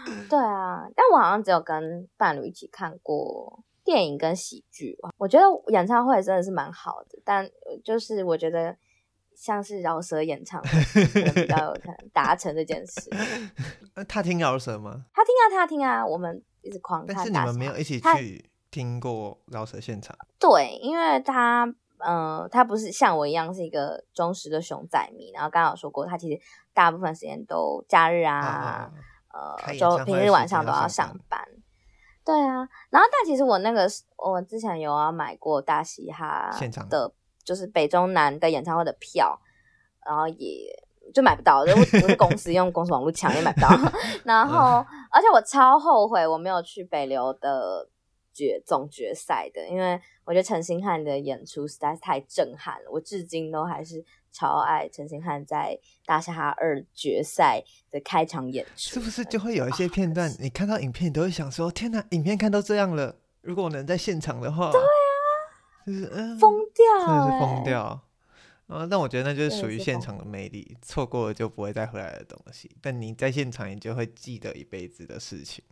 [0.07, 4.97] 嗯、 对啊，但我好像只有跟伴侣一起看过电影跟喜剧。
[5.17, 7.49] 我觉得演唱会真的是蛮好的，但
[7.83, 8.75] 就是我觉得。
[9.37, 13.07] 像是饶舌演唱会比较有可能达成这件事。
[14.09, 15.05] 他听饶舌吗？
[15.13, 17.15] 他听啊，他听啊，我们一直狂看。
[17.15, 20.17] 但是你们没有一起去听过饶舌现场？
[20.39, 21.65] 对，因为他，
[21.99, 25.31] 嗯、呃，他不是像我一样是一个忠实的熊仔迷。
[25.31, 26.41] 然后刚刚有说过，他其实
[26.73, 28.91] 大部分时间都假日啊，啊
[29.31, 31.39] 呃，周平日晚上都要上班。
[32.25, 37.13] 对啊，然后但其实我那个我之前有要买过大嘻哈现场的。
[37.47, 39.39] 就是北中南的演唱会的票，
[40.05, 40.67] 然后也
[41.13, 43.69] 就买不到，我我是公司 用公司网络抢也买不到。
[44.25, 47.87] 然后，而且我超后悔我没有去北流的
[48.33, 58.71] 决总决赛的，因为我觉得陈星汉的演出实在是太震撼了，我至今都还是超爱陈星汉在大嘻哈二决赛的开场演出。
[58.75, 64.69] 是不是就会有一些片段，你看到影片，你都会想说：天哪，影片看到这样了，如果我能在现场的话，
[65.87, 68.03] 就是嗯，疯掉，真的是疯掉。
[68.67, 72.69] 啊，但我觉得那就是属于现场的魅力，错过了就不会再回来的东西。
[72.81, 75.63] 但你在现场，你就会记得一辈子的事情。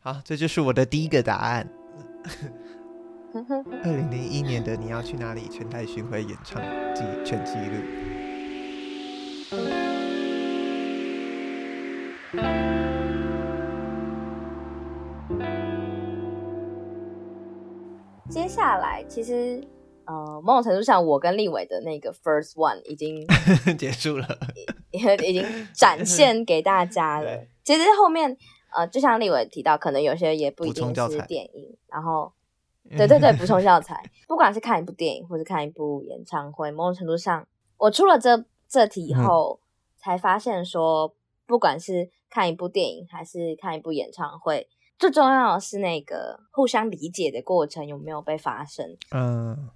[0.00, 1.66] 好，这就是我的第一个答案。
[3.32, 5.48] 二零零一年的你要去哪里？
[5.48, 6.60] 全台巡回演唱
[6.94, 7.76] 记全记录。
[18.32, 19.62] 接下来，其实
[20.06, 23.26] 呃，某种程度上，我跟立伟的那个 first one 已经
[23.76, 24.26] 结束了，
[24.90, 27.44] 已 已经展现给大家了。
[27.62, 28.36] 其实后面。
[28.74, 32.32] 呃，就像立伟提到，可能有些也不一定是电影，然后，
[32.96, 34.02] 对对对，补充教材。
[34.26, 39.68] 不管是看一部电影，或是看一部演唱会，某种程度上，我出了这这题以后，嗯、
[39.98, 41.14] 才发现说，
[41.46, 44.66] 不管是看一部电影，还是看一部演唱会，
[45.02, 48.96] 最重要的是那个互相理解的过程有没有被发生。
[49.10, 49.68] 嗯，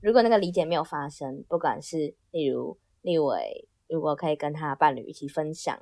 [0.00, 5.80] 如果那个理解没有发生，不管是例如立伟，如果可以跟他伴侣一起分享。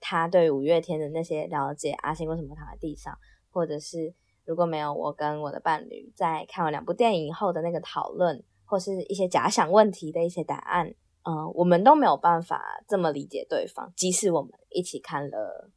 [0.00, 3.16] 他对五月天的那些了解，阿信为什么躺在地上，
[3.52, 4.12] 或者是
[4.44, 10.88] 如果没有我跟我的伴侣在看完两部电影以后的那个讨论，或是一些假想问题的一些答案，
[11.22, 15.70] 嗯、呃，我们都没有办法这么理解对方，即使我们一起看了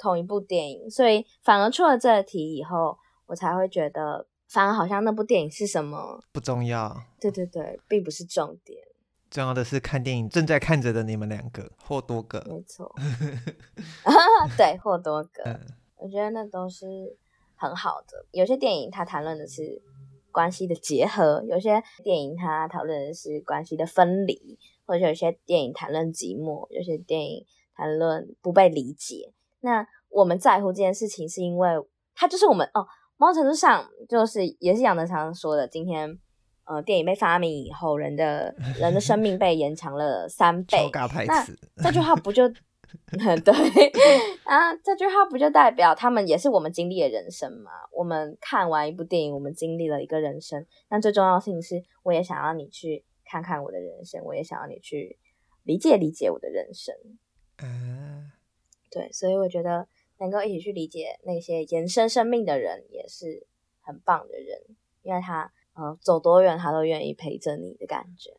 [0.00, 2.96] 同一部电影，所以反而出了这题以后，
[3.26, 8.82] 我才会觉得，反而好像那部电影是什么不重要，对对对，并不是重点。
[9.28, 12.90] 重要的是看电影，正在看着的你们两个或多个，没错，
[14.56, 15.60] 对，或多个，嗯、
[15.96, 16.86] 我觉得那都是
[17.54, 18.26] 很好的。
[18.32, 19.80] 有些电影它谈论的是
[20.32, 27.46] 关系的结合，有些电影它讨论的是关系的分离，或者有些电影谈论寂寞，有些电影
[27.76, 29.32] 谈论不被理解。
[29.60, 31.70] 那我们在乎这件事情，是因为
[32.14, 32.86] 它就是我们哦，
[33.16, 36.18] 某种程度上就是也是杨德昌说的，今天。
[36.66, 40.88] 呃，电影被发明以后，人的人的生命被延长了三倍。
[41.26, 41.44] 那
[41.82, 42.48] 这句话不就
[43.10, 43.92] 对
[44.46, 44.72] 啊？
[44.76, 47.72] 这句话不就代表他们也是我们经历的人生吗？
[47.92, 50.64] 我们看完一部电影，我们经历了一个人生。
[50.88, 55.18] 那最重要的事情是，我也想要你去看看我的人生，我也想要你去
[55.64, 56.94] 理解理解我的人生。
[57.64, 58.09] 嗯，
[58.90, 59.86] 对，所以我觉得
[60.18, 63.46] 能够一起去理解那些延伸生命的人，也是
[63.80, 64.60] 很棒的人，
[65.02, 65.52] 因为他。
[65.72, 68.36] 呃，走多远他都愿意陪着你的感觉。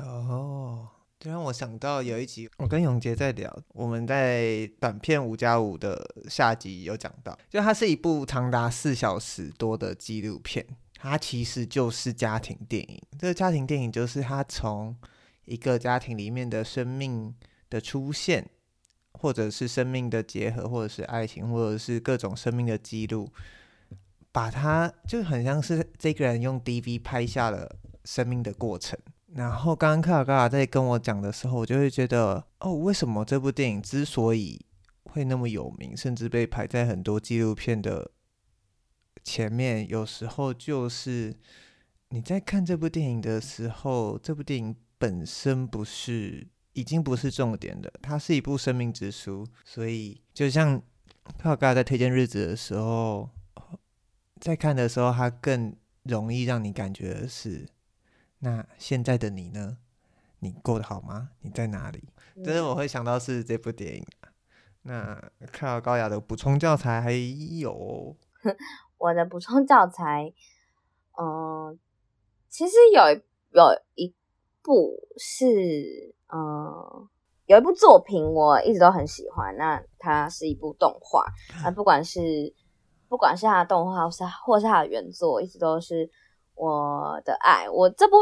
[0.00, 0.88] 哦，
[1.20, 13.00] 就让我想到有一集，我跟永杰在聊，我们在短片五加五的下集有讲到，就它是一部长达四小时多的纪录片，它其实就是家庭电影。
[13.18, 14.96] 这个家庭电影就是它从
[15.44, 17.32] 一个家庭里面的生命
[17.68, 18.50] 的出现，
[19.24, 23.26] 或者是生命的结合，或者是爱情，或者是各种生命的记录。
[24.30, 28.98] 把它就很像是这个人用 DV 拍下了生命的过程。
[29.28, 34.60] 然后刚刚克尔高雅在跟我讲的时候，我就会觉得，哦，为什么这部电影之所以
[35.04, 38.10] 会那么有名，甚至被排在很多纪录片的
[39.22, 39.88] 前面？
[39.88, 41.34] 有时候就是
[42.10, 49.46] 你在看这部电影的时候，这部电影本身不是，已经不是重点的，它是一部生命之书。
[49.64, 50.80] 所以就像
[51.42, 53.30] 高雅在推荐日子的时候。
[54.40, 57.66] 在看的时候，它更容易让你感觉的是，
[58.40, 59.78] 那现在的你呢？
[60.40, 61.30] 你过得好吗？
[61.40, 62.04] 你在哪里？
[62.44, 64.06] 这是我会想到是这部电影。
[64.82, 65.14] 那
[65.50, 68.14] 看到高雅的补充教材还有，
[68.98, 70.34] 我的补充教材，
[71.16, 71.78] 嗯、呃，
[72.50, 73.22] 其实有
[73.52, 74.14] 有一
[74.60, 77.08] 部是，嗯、呃，
[77.46, 79.56] 有一部作品我一直都很喜欢。
[79.56, 81.24] 那它是一部动画，
[81.64, 82.54] 那不管是。
[83.06, 86.10] 不管是它的动画，或是或是它的原作，一直都是
[86.56, 87.70] 我的爱。
[87.70, 88.16] 我这部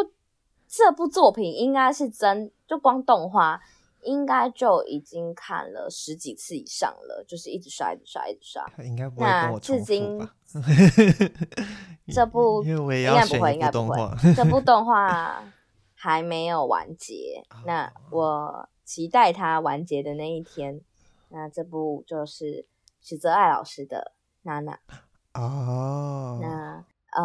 [0.68, 3.58] 这部作品应该是真，就光动画
[4.02, 8.70] 应该就已经看了十几次以上了，就是一直刷，一直刷，一直刷。
[8.84, 10.34] 应该不会跟我重复吧？
[12.12, 12.76] 这部 应
[13.14, 13.96] 该不会，应该不会。
[14.34, 15.42] 这部动画
[16.02, 20.80] 还没有完结，那我期待它完结的那一天。
[21.28, 22.66] 那这部就是
[23.00, 24.12] 许泽爱老师的。
[24.44, 24.76] 娜娜
[25.34, 26.84] 哦，那
[27.16, 27.24] 呃，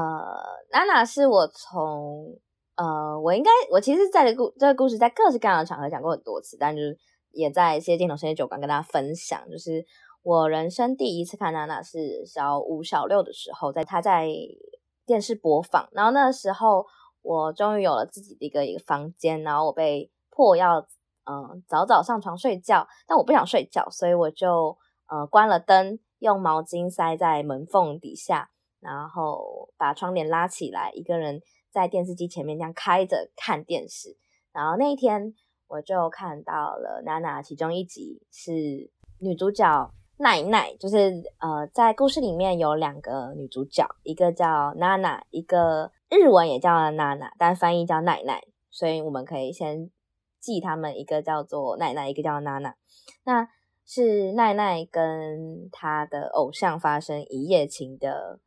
[0.71, 2.37] 娜娜是我从
[2.75, 6.95] 呃，我应该我其实在这故这个故事在各式各样的场合讲过很多次，但就是
[7.31, 9.83] 也在一些镜头深夜酒馆跟大家分享，就是
[10.21, 14.29] 我人生第一次看娜娜是小五小六的时候，在她在
[15.07, 16.85] 电视播放，然后那个时候
[17.27, 20.79] 我终于有了自己的一个一个房间，然后我被迫要
[21.25, 28.49] 嗯、呃、早早上床睡觉，但我不想睡觉，所以我就呃关了灯，用毛巾塞在门缝底下。
[28.79, 34.15] 然后把窗帘拉起来，一个人在电视机前面这样开着看电视。
[34.53, 35.33] 然后那一天
[35.67, 38.51] 我就看到了娜娜，其中一集是
[39.19, 49.89] 女主角奈奈，就是呃，在故事里面有两个女主角，一个叫娜娜，一个日文也叫娜娜，但翻译叫奈奈，所以我们可以先
[50.39, 52.75] 记他们，一个叫做奈奈，一个叫娜娜。
[53.23, 53.47] 那
[53.85, 58.39] 是奈奈跟她的偶像发生一夜情的。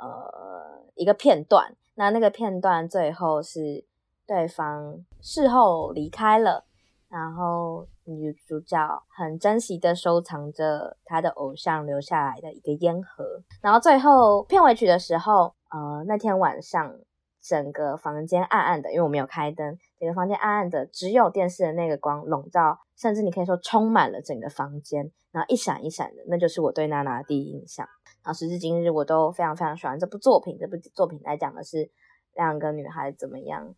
[0.00, 3.84] 呃，一个片段，那那个片段最后是
[4.28, 6.64] 对方事后离开了，
[7.08, 8.78] 然后女主角
[9.08, 16.98] 很珍惜的收藏着她的偶像留下来的一个烟盒，然后最后片尾曲的时候，呃，那天晚上
[17.40, 27.86] 整个房间暗暗的，因为我没有开灯，整个房间暗暗的，只有电视的那个光笼罩，甚至你可以说充满了整个房间，然后一闪一闪的，那就是我对娜娜的第一印象。
[28.24, 30.58] 然后时至今日，我都非常非常喜欢这部作品。
[30.58, 31.90] 这部作品来讲的是
[32.34, 33.74] 两个女孩怎么样，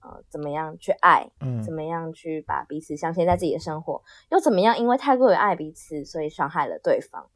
[0.00, 7.28] 呃，怎么样去爱，嗯，怎么样去把彼此镶嵌在自己的生活，又怎么样因为太过于爱彼此，所以伤害了对方。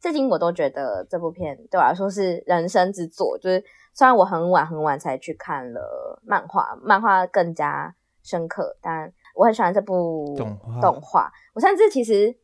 [0.00, 3.38] 至今我都觉得这部片对我来说是人生之作。
[3.38, 3.62] 就是
[3.94, 10.80] 虽然我很晚很晚才去看了漫画，漫画更加深刻，但我很喜欢这部动画。
[10.80, 11.32] 动画。
[11.54, 12.36] 我甚至其实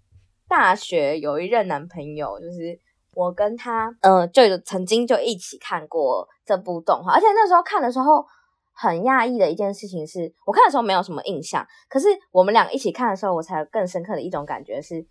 [0.49, 2.81] 大学有一任男朋友，就是。
[3.17, 8.27] 我跟他，嗯、呃，就曾经就一起看过这部动画，而且那时候看的时候
[8.73, 15.07] 很讶异的一件事情是，我看的时候没有什么印象，可是我们俩一起看的时候，我才有更深刻的一种感觉是，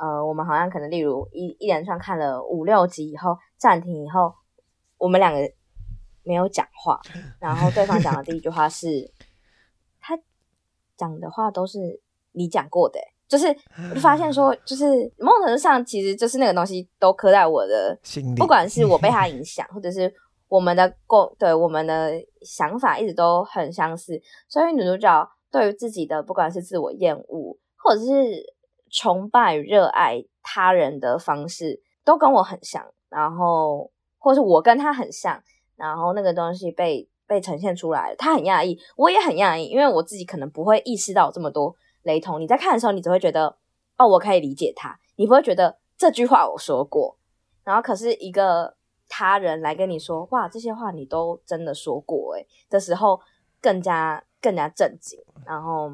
[0.00, 4.32] 呃，我们好像可能例如一一连串看了五六集以后暂停以后，
[4.96, 5.40] 我们两个
[6.22, 7.00] 没有讲话，
[7.40, 9.10] 然后对方讲的第一句话是，
[10.00, 10.18] 他
[10.96, 12.00] 讲的话都是
[12.32, 13.14] 你讲过的、欸。
[13.28, 13.46] 就是，
[13.90, 14.86] 我就发现说，就是
[15.18, 18.38] 某种程度上，其实就是那个东西都刻在我的心里。
[18.38, 20.10] 不管是我被他影响，或者是
[20.48, 24.18] 我们的共对我们的想法一直都很相似。
[24.48, 28.10] 所以女主角对于自己的不管是自我厌恶，或者是
[28.90, 32.86] 崇拜、热爱他人的方式，都跟我很像。
[33.08, 35.42] 然后，或是我跟他很像。
[35.76, 41.74] 然后那个东西被被呈现出来，他很讶异，我也很讶异，因为我自己可能不会意识到这么多。
[42.02, 43.56] 雷同，你在看的时候，你只会觉得
[43.96, 47.16] 哦，我可以理解他，你不会觉得这句话我说过。
[47.64, 48.76] 然后，可是一个
[49.08, 53.20] 他人来跟你说，哇，这些话你都真的说过，诶的时候，
[53.60, 55.20] 更加更加震惊。
[55.44, 55.92] 然后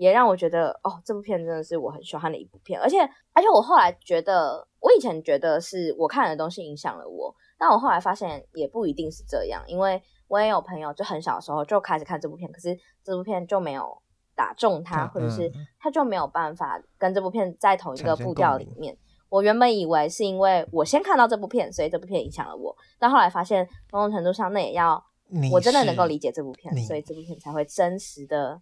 [0.00, 2.80] 也让我觉得，哦，这部片真的是我很喜欢的一部片。
[2.80, 2.98] 而且，
[3.32, 14.02] 而且我后来觉得，我以前觉得是我看的东西影响了我，但我后来发现也不一定是这样，因为我也有朋友就很小的时候就开始看这部片，可是这部片就没有。
[14.36, 18.96] 打中他，或者是他就没有办法跟这部片在同一个步调里面。
[19.28, 22.74] 我原本以为是因为我先看到这部片，所以这部片影响了我。
[22.98, 25.04] 但后来发现，某种程度上，那也要
[25.52, 28.58] 我真的能够理解这部片，所以这部片才会真实的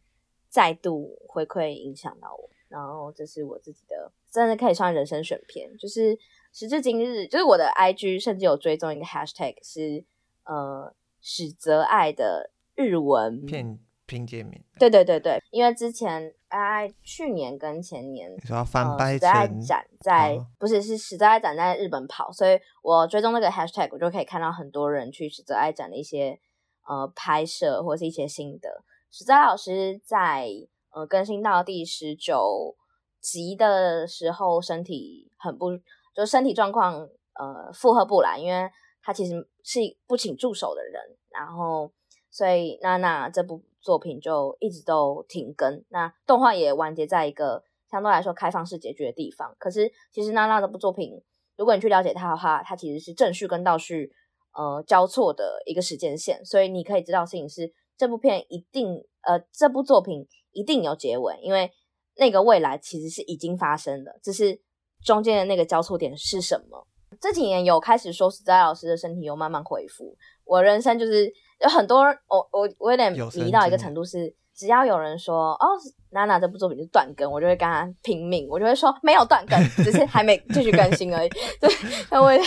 [0.49, 2.51] 再度回馈影响到我。
[2.69, 5.75] 然后这是我自己的，真的可以算人生选片。
[5.79, 6.19] 就是
[6.53, 10.05] 时至今日，就是我的 IG 甚至有追踪一个 Hashtag 是
[10.45, 13.79] 呃史泽爱的日文片。
[14.07, 26.41] 拼界面，对对对对，因为之前哎，去年跟前年，你说要翻拍矢泽爱展在，哦、不是是史泽爱展在日本跑，所以我追踪那个 hashtag，我就可以看到很多人去史泽爱展的一些
[26.87, 28.83] 呃拍摄或者是一些心得。
[29.11, 30.49] 矢泽爱老师在
[30.95, 32.77] 呃更新到第十九
[33.21, 35.71] 集的时候，身体很不，
[36.15, 36.95] 就身体状况
[37.35, 38.71] 呃负荷不来，因为
[39.03, 41.93] 他其实是不请助手的人，然后
[42.31, 43.63] 所以娜娜这部。
[43.81, 49.55] 作品就一直都停更，那动画也完结在一个相对来说开放式结局的地方。
[49.57, 51.23] 可是，其实娜娜这部作品，
[51.57, 54.13] 如果你去了解它的话，它其实是正序跟倒序
[54.53, 61.71] 呃交错的一个时间线，所以你可以知道事情是这部片一定呃这部作品一定有结尾，因为
[62.17, 64.59] 那个未来其实是已经发生的，只是
[65.05, 66.87] 中间的那个交错点是什么？
[67.21, 71.31] 这几年有开始说矢泽爱老师的身体有慢慢恢复，我人生就是。
[71.61, 75.67] 有很多，我我我有点迷到一个程度是，只要有人说哦，
[76.11, 81.29] 娜娜这部作品是断更，我就会跟他拼命，我就会说没有断更，只是还没继续更新而已。
[81.61, 81.69] 对，
[82.13, 82.41] 因为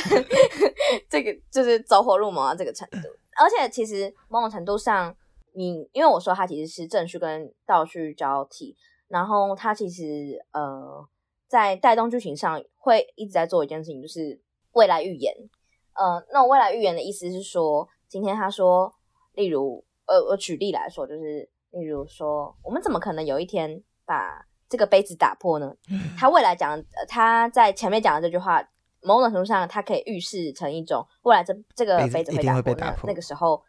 [1.11, 3.09] 这个就是走火入魔到这个程度。
[3.37, 5.13] 而且其实某种程度上，
[5.53, 8.75] 你因为我说它其实是正序跟倒序交替，
[9.07, 11.07] 然后它其实呃
[11.47, 14.41] 在带动剧情上会一直在做一件事情，就是
[14.73, 15.33] 未来预言。
[15.93, 18.93] 呃，那未来预言的意思是说，今天他说，
[19.33, 21.49] 例如呃，我举例来说，就是。
[21.71, 25.73] 例如说，我们怎么可能有一天把这个杯子打破呢？
[26.19, 26.77] 他未来讲，
[27.07, 28.61] 他在前面讲的这句话，
[29.01, 32.75] 某种程度上，它可以预示成一种未来这这个杯子会打破。
[32.75, 33.63] 那那个时候，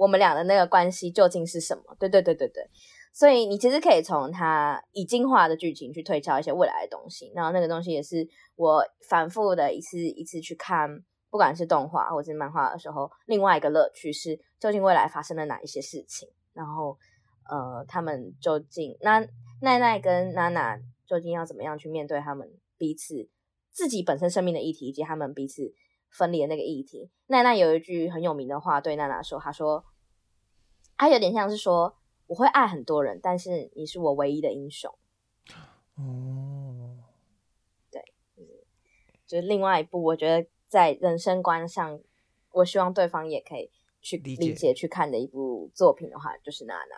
[0.00, 1.94] 我们俩的那个关系究竟是什么？
[1.98, 2.66] 对对对对对。
[3.12, 7.30] 所以你其实可以从他已经化的剧情去推敲一些未来的东西。
[7.34, 8.26] 然后那个东西也是
[8.56, 10.88] 我反复的一次一次去看，
[11.28, 16.30] 不管是动画或者是漫画的时候，另外一个乐趣是究竟未来发生了哪一些事情。
[16.54, 16.96] 然后，
[17.50, 19.20] 呃，他们究竟那
[19.60, 22.48] 奈奈跟娜娜究竟要怎么样去面对他们
[22.78, 23.28] 彼此
[23.70, 25.74] 自己本身生命的议题，以及他们彼此
[26.10, 27.10] 分离的那个议题？
[27.26, 29.84] 奈奈有一句很有名的话对娜娜说：“她说，
[31.00, 31.96] 她有点像是说，
[32.26, 34.94] 我会爱很多人，但是你是我唯一的英雄。”
[35.96, 36.98] 哦，
[37.90, 38.04] 对，
[38.36, 38.66] 就是
[39.26, 41.98] 就是另外一部，我觉得在人生观上，
[42.52, 43.70] 我希望对方也可以。
[44.02, 46.96] 去理解，理解去看的一部作品的话，就是娜娜。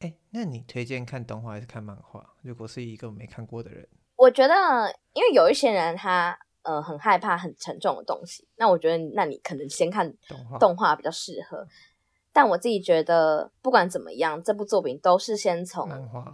[0.00, 2.34] 哎、欸，那你推荐看动画还是看漫画？
[2.42, 4.54] 如果是一个没看过的人，我觉得，
[5.12, 10.12] 因为有一些人他呃很害怕很沉重的东西，那我觉得，那你可能先看
[10.58, 11.64] 动画比较适合。
[12.32, 15.88] 但我自己觉得，不管怎么样，这部作品都是先从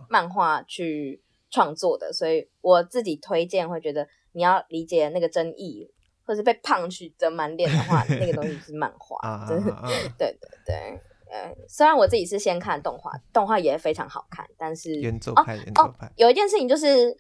[0.09, 5.91] 漫画去创作的，所以我自己推荐会觉得你要理解那个争议。
[6.29, 9.73] 或是被胖去的满脸的话，那个东西是漫画，真的，
[10.19, 17.17] 对对对，呃，虽然我自己是先看动画，动画也非常好看，但是原作派，原作派，有一件事情就是，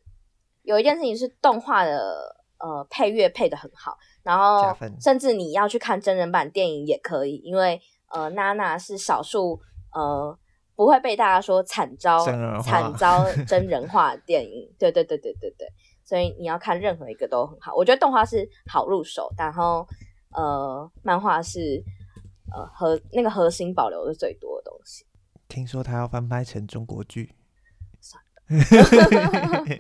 [0.62, 7.81] 有一件事情是动画的呃配乐配的很好，然后甚至你要去看真人版电影也可以，因为
[8.13, 9.61] 呃娜娜是少数
[9.93, 10.39] 呃
[10.75, 12.19] 不会被大家说惨遭
[12.63, 15.67] 惨遭 真人化的电影，对对对对对对。
[16.05, 19.85] 所以你要看任何一个都很好，我觉得动画是好入手，然后
[20.31, 21.83] 呃，漫画是
[22.53, 25.05] 呃核那个核心保留的最多的东西。
[25.49, 27.35] 听说他要翻拍成中国剧，
[28.01, 29.77] 算了，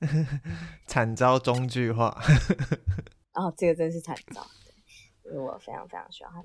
[0.86, 2.16] 惨遭中剧化。
[3.34, 4.40] 哦，这个真是惨遭，
[5.26, 6.42] 因为我非常非常喜欢他。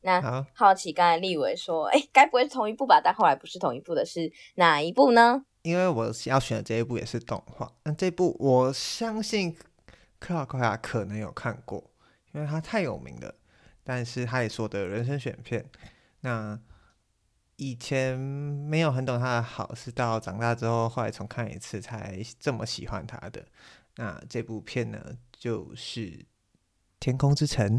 [0.00, 3.00] 那好，奇刚才立伟说，哎，该不会是同一部吧？
[3.02, 5.44] 但后来不是同一部的，是哪一部呢？
[5.62, 9.56] 因为我要选的这一部也是动画，那这部我相信
[10.18, 11.90] 克拉克亚可能有看过，
[12.32, 13.34] 因为它太有名了。
[13.82, 15.68] 但是他也说的人生选片，
[16.20, 16.60] 那
[17.56, 23.44] 以前没有很懂他的好，是到长大之后后来重看一次才这么喜欢他的。
[23.96, 26.00] 那这部片呢，就是
[27.00, 27.78] 《天空之城》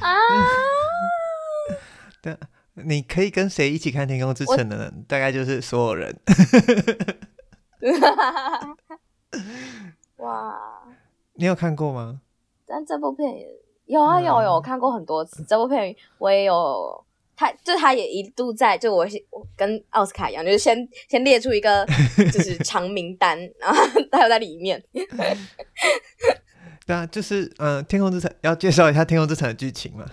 [0.00, 0.16] 啊。
[2.22, 2.36] 对。
[2.74, 4.90] 你可以跟谁一起看《天空之城》的呢？
[5.06, 6.18] 大概就是所有人。
[10.16, 10.58] 哇！
[11.34, 12.22] 你有看过吗？
[12.66, 13.46] 但这部片也
[13.84, 15.44] 有啊，有有，我看过很多次。
[15.46, 17.04] 这部片我也有，
[17.36, 21.86] 他就他也一度在，就我我跟奥斯卡一样，就是先先列出一个
[22.32, 23.78] 就是长名单，然后
[24.10, 24.82] 他有在里面。
[26.84, 30.04] 对啊，就是嗯，呃《天空之城》要介绍一下《天空之城》的剧情嘛？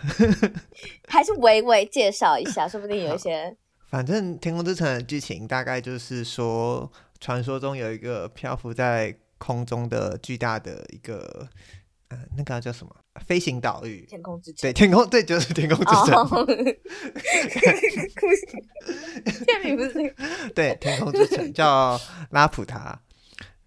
[1.10, 3.56] 还是微微介绍一下， 说不定有一些。
[3.90, 11.48] 反正《天空之城》的剧情大概就是说，传说中有一个漂浮在空中的巨大的一个，
[12.10, 12.96] 呃，那个叫什么？
[13.26, 14.06] 飞行岛屿。
[14.06, 14.62] 天空之城。
[14.62, 16.24] 对，天空，对，就是天空之城。
[16.30, 16.46] Oh.
[19.48, 20.16] 天名不是、
[20.54, 22.00] 对，天空之城叫
[22.30, 23.02] 拉普塔。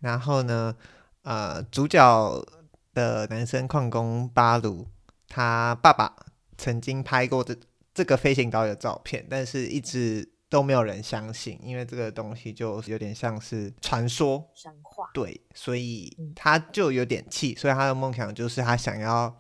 [0.00, 0.76] 然后呢，
[1.22, 2.46] 呃，主角。
[2.94, 4.86] 的男生矿工巴鲁，
[5.28, 6.14] 他爸爸
[6.58, 7.56] 曾经拍过这
[7.94, 19.34] 这个飞行岛的照片，但是一直都没有人相信，因为这个东西就有点像是传说神话，对，所以他就有点气，所以他的梦想就是他想要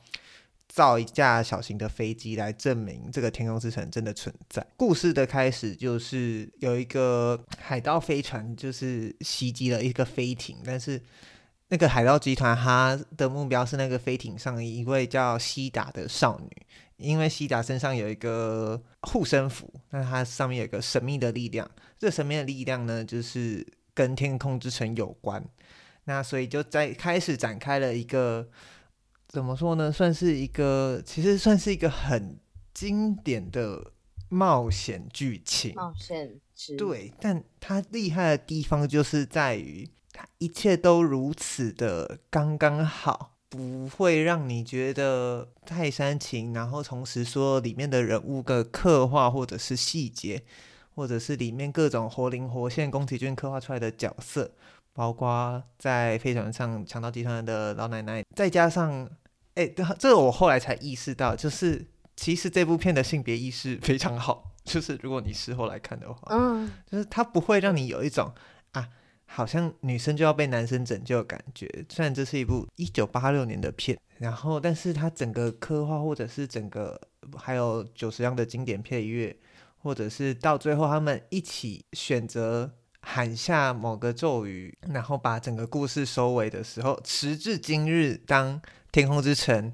[0.68, 4.66] 造一架小型的飞机来证明这个天空之城真的存在。
[4.76, 11.02] 故事的开始就是有一个海盗飞船，就是袭击了一个飞艇，但是。
[11.72, 16.66] 那个海盗集团，他的目标是那个飞艇上一位叫西达的少女，
[16.98, 21.66] 因为西达身上有一个护身符，那它上面有一个神秘的力量，
[21.98, 25.42] 这神秘的力量呢，就是跟天空之城有关，
[26.04, 28.46] 那所以就在开始展开了一个
[29.28, 32.38] 怎么说呢，算是一个其实算是一个很
[32.74, 33.92] 经典的
[34.28, 35.74] 冒险剧情。
[35.74, 36.38] 冒险
[36.76, 40.01] 对，但它厉害的地方就是在于，它
[40.38, 50.42] 一切都如此的刚刚好，不会让你觉得太煽情，然后同时说里面的人物的刻画或者是细节，
[50.94, 54.52] 或者是里面各种活灵活现宫崎骏刻画出来的角色。
[54.94, 59.08] 包括在飞船上强盗集团的老奶奶，再加上，
[59.54, 68.34] 哎，这这个我后来才意识到，就是其实这部片的性别意识非常好， 就是如果你事后来看的话，嗯，就是它不会让你有一种啊，
[69.32, 71.66] 好像女生就要被男生拯救的感觉。
[71.88, 77.00] 虽然这是一部一九八六年的片，然后，但是它整个刻画，或者是整个
[77.36, 79.36] 还有九十样的经典配乐，
[79.78, 82.72] 或者是到最后他们一起选择。
[83.04, 88.60] 喊下某个咒语，然后把整个故事收尾的时候，时至今日，当
[88.92, 89.72] 《天空之城》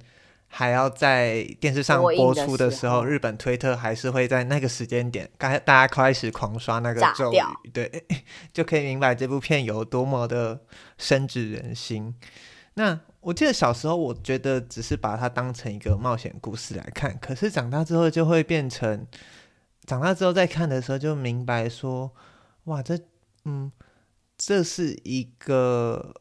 [0.49, 8.05] 还要在电视上播出的时候，日本推特还是会在那个时间点，刚大家开始狂刷那个咒语，对，
[8.53, 10.61] 就可以明白这部片有多么的
[10.97, 12.15] 深植人心。
[12.75, 19.07] 那我记得小时候，我觉得只是把它当成一个冒险故事来看，可是长大之后就会变成，
[19.87, 22.13] 长大之后再看的时候就明白说，
[22.65, 22.99] 哇，这。
[23.45, 23.73] 嗯，
[24.37, 26.13] 这是一个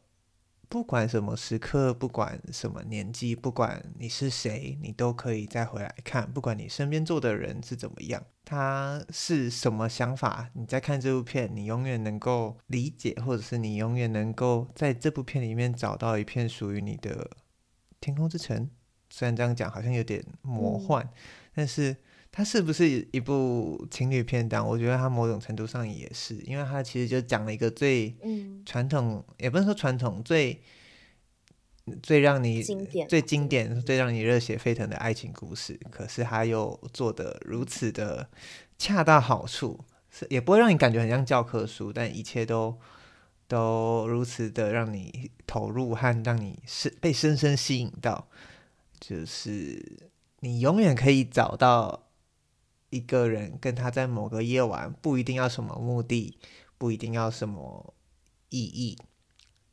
[0.68, 6.30] 不管什么时刻，不管什么年纪，不管你是谁，你都可以再回来看。
[6.30, 17.30] 不管你身边坐的人是怎么样，他是什么想法，你在看这部片，你永远能够理解，或者是你永远能够在这部片里面找到一片属于你的
[18.00, 18.70] 天空之城。
[19.08, 21.10] 虽然这样讲好像有点魔幻，嗯、
[21.54, 21.96] 但是。
[22.38, 24.64] 它是不是一部情侣片单？
[24.64, 28.14] 我觉得它某种程度上也是，因为它其实就讲了一个最
[28.64, 30.62] 传统，嗯、也不能说传统，最
[32.00, 35.76] 最让你经典最经典、最让你热血沸腾的爱情故事。
[35.90, 38.30] 可是它又做的如此的
[38.78, 42.78] 恰到好处，是也不会让你感觉很像教科书，但一切都
[43.48, 48.28] 都如此的让你投入和让你是被深深吸引到，
[49.00, 52.04] 就是你永远可以找到。
[52.90, 56.38] 一个人跟他在某个夜晚，不一定要什么目的，
[56.78, 57.94] 不一定要什么
[58.48, 58.96] 意义，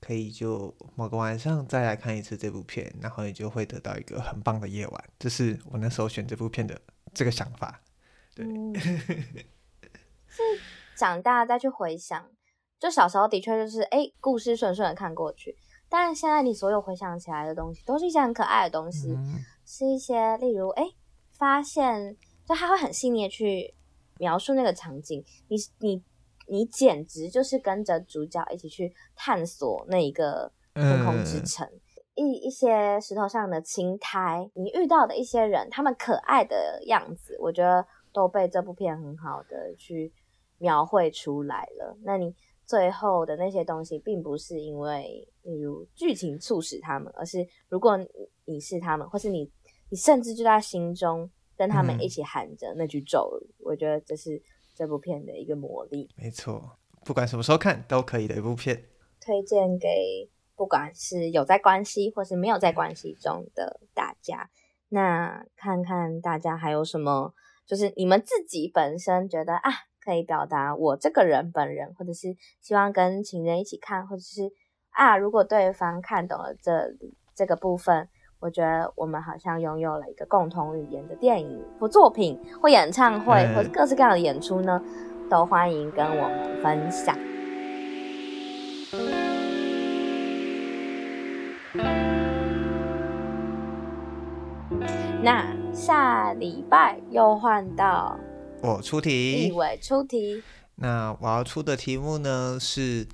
[0.01, 5.03] 可以就某个晚上再来看一次这部片，然后你就会得到一个很棒的夜晚。
[5.17, 6.79] 这是我那时候选这部片的
[7.13, 7.81] 这个想法。
[8.35, 10.41] 对，嗯、是
[10.97, 12.29] 长大再去回想，
[12.77, 15.55] 就小时候的确就是哎，故事顺顺的看过去，
[15.87, 20.83] 但是现在你所有回想起来的东西，都是一些很可爱的东西，嗯、是一些例如哎，
[21.31, 22.17] 发现。
[22.45, 23.73] 就他会很细腻的去
[24.19, 26.03] 描述那个场景，你你
[26.47, 31.81] 你简直就是跟着主角一起去探索那一个天空之城，嗯、
[32.13, 40.13] 一一些石头上的青苔，你遇到的一些人，他们可爱的样子，我觉得都被这部片很好的去
[40.59, 41.97] 描绘出来了。
[42.03, 42.33] 那你
[42.65, 47.97] 最后的那些东西，并不是因为例如剧情促使他们，而是如果
[48.45, 49.51] 你是他们，或是你
[49.89, 51.27] 你甚至就在心中。
[51.57, 54.41] 跟他们一起喊着那句咒语，嗯、我觉得这是
[54.75, 56.09] 这部片的一个魔力。
[56.17, 58.83] 没错，不管什么时候看都可以的一部片，
[59.21, 64.49] 推荐给不管是有在关系或是没有在关系中的大家。
[64.89, 67.33] 那看看大家还有什么，
[67.65, 74.51] 就是你们自己本身觉得啊，可以表达我这个人本人，或者是希望跟情人一起看，或者是
[74.89, 78.09] 啊，如果对方看懂了这里这个部分。
[78.39, 84.79] 我觉得我们好像拥有了一个共同语言的电影或作品或演唱会，或者各式各样的演出呢，
[85.29, 87.17] 都欢迎跟我们分享。
[95.23, 98.19] 那下礼拜又换到
[98.61, 100.43] 我出题，立伟出题。
[100.75, 103.07] 那我要出的题目呢是。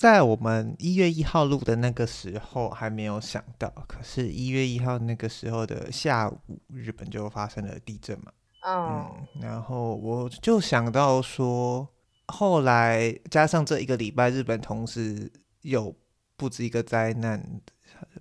[0.00, 8.32] 在我们一月一号录的那个时候还没有想到，可是，一月一号那个时候的下午，日本就发生了地震嘛。
[8.62, 8.88] Oh.
[8.88, 11.86] 嗯，然后我就想到说，
[12.28, 15.94] 后来加上这一个礼拜，日本同时有
[16.34, 17.60] 不止一个灾难。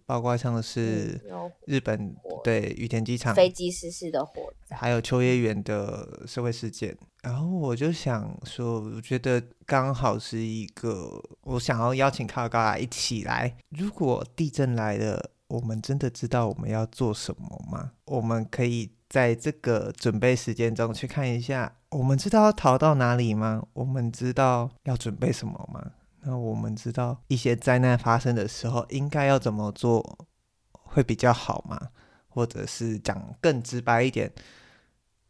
[0.10, 1.22] 包括像是
[1.68, 13.56] 日本对羽田机场飞机失事的火灾，还有秋叶原的社会事件，然后我就想说，我觉得刚好是一个我想要邀请卡尔高雅一起来。
[13.69, 17.91] 如果地震来了，我们真的知道我们要做什么吗？
[18.06, 23.64] 我们可以在这个准备时间中去看一下，我们知道要逃到哪里吗？
[23.73, 25.91] 我们知道要准备什么吗？
[26.22, 30.28] 那我们知道一些灾难发生的时候应该要怎么做
[30.72, 31.90] 会比较好吗？
[32.28, 34.32] 或者是讲更直白一点，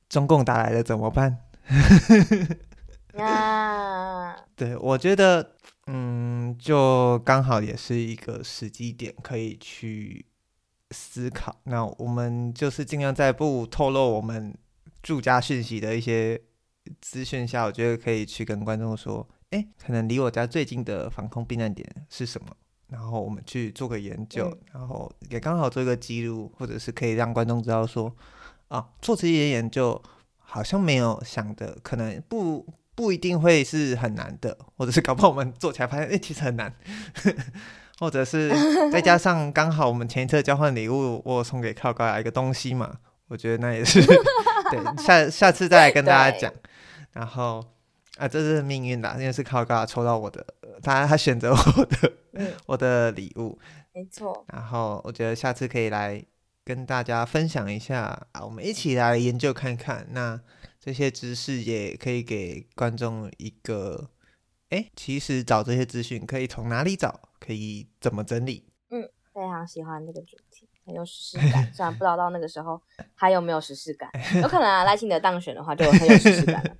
[0.09, 1.37] 中共打来了怎么办？
[3.17, 5.55] 啊，对，我觉得，
[5.87, 10.25] 嗯，就刚好也是一个时机点，可以去
[10.91, 11.55] 思考。
[11.63, 14.55] 那我们就是尽量在不透露我们
[15.01, 16.39] 住家讯息的一些
[17.01, 22.47] 资讯下，我觉得可以去跟观众说，哎，可能离我家最近的防空避难点是什么？
[22.87, 28.15] 然后我们去做个研究，嗯、然后也刚好做一个记录，或者是可以让观众知道说，
[28.67, 30.01] 啊，做这些研究
[30.37, 32.65] 好像没有想的，可能不
[32.95, 36.71] 不一定会是很难的，或者是搞不好我们做起来发现，哎，其实很难，
[37.99, 38.49] 或者是
[38.91, 42.97] 再加上刚好我们前一次交换礼物，我送给靠高雅一个东西嘛，
[43.27, 43.99] 我觉得那也是
[44.69, 46.53] 对，下下次再来跟大家讲，
[47.13, 47.63] 然后。
[48.19, 50.45] 啊，这是命运的，因为是靠高雅抽到我的，
[50.83, 53.57] 他他选择我的，嗯、我的礼物，
[53.93, 54.45] 没错。
[54.51, 56.21] 然后我觉得下次可以来
[56.65, 60.37] 跟大家分享一下啊，我们一起来研究看看，那
[60.81, 64.09] 这些知识也可以给观众一个，
[64.69, 68.65] 哎，其实找这些资讯可以从哪里找，可以怎么整理？
[68.91, 71.71] 嗯，非常喜欢这个主题，很有实事感。
[71.73, 72.81] 虽然不知道到那个时候
[73.15, 76.75] 还有没有实事感， 有可能啊，赖清德当选的话就很有实事感了。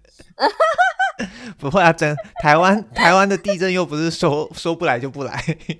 [1.58, 5.36] 不会啊，真台湾台湾的地震又不是说说 不来就不来，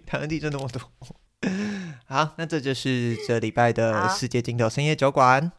[0.06, 0.82] 台湾地震那么多。
[2.06, 5.52] 好，那这就是这礼拜的世界尽头深夜酒馆。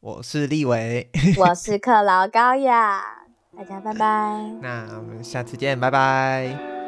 [0.00, 3.02] 我是立伟，我是克劳高雅，
[3.56, 4.40] 大家拜拜。
[4.60, 6.83] 那我们下次见，拜拜。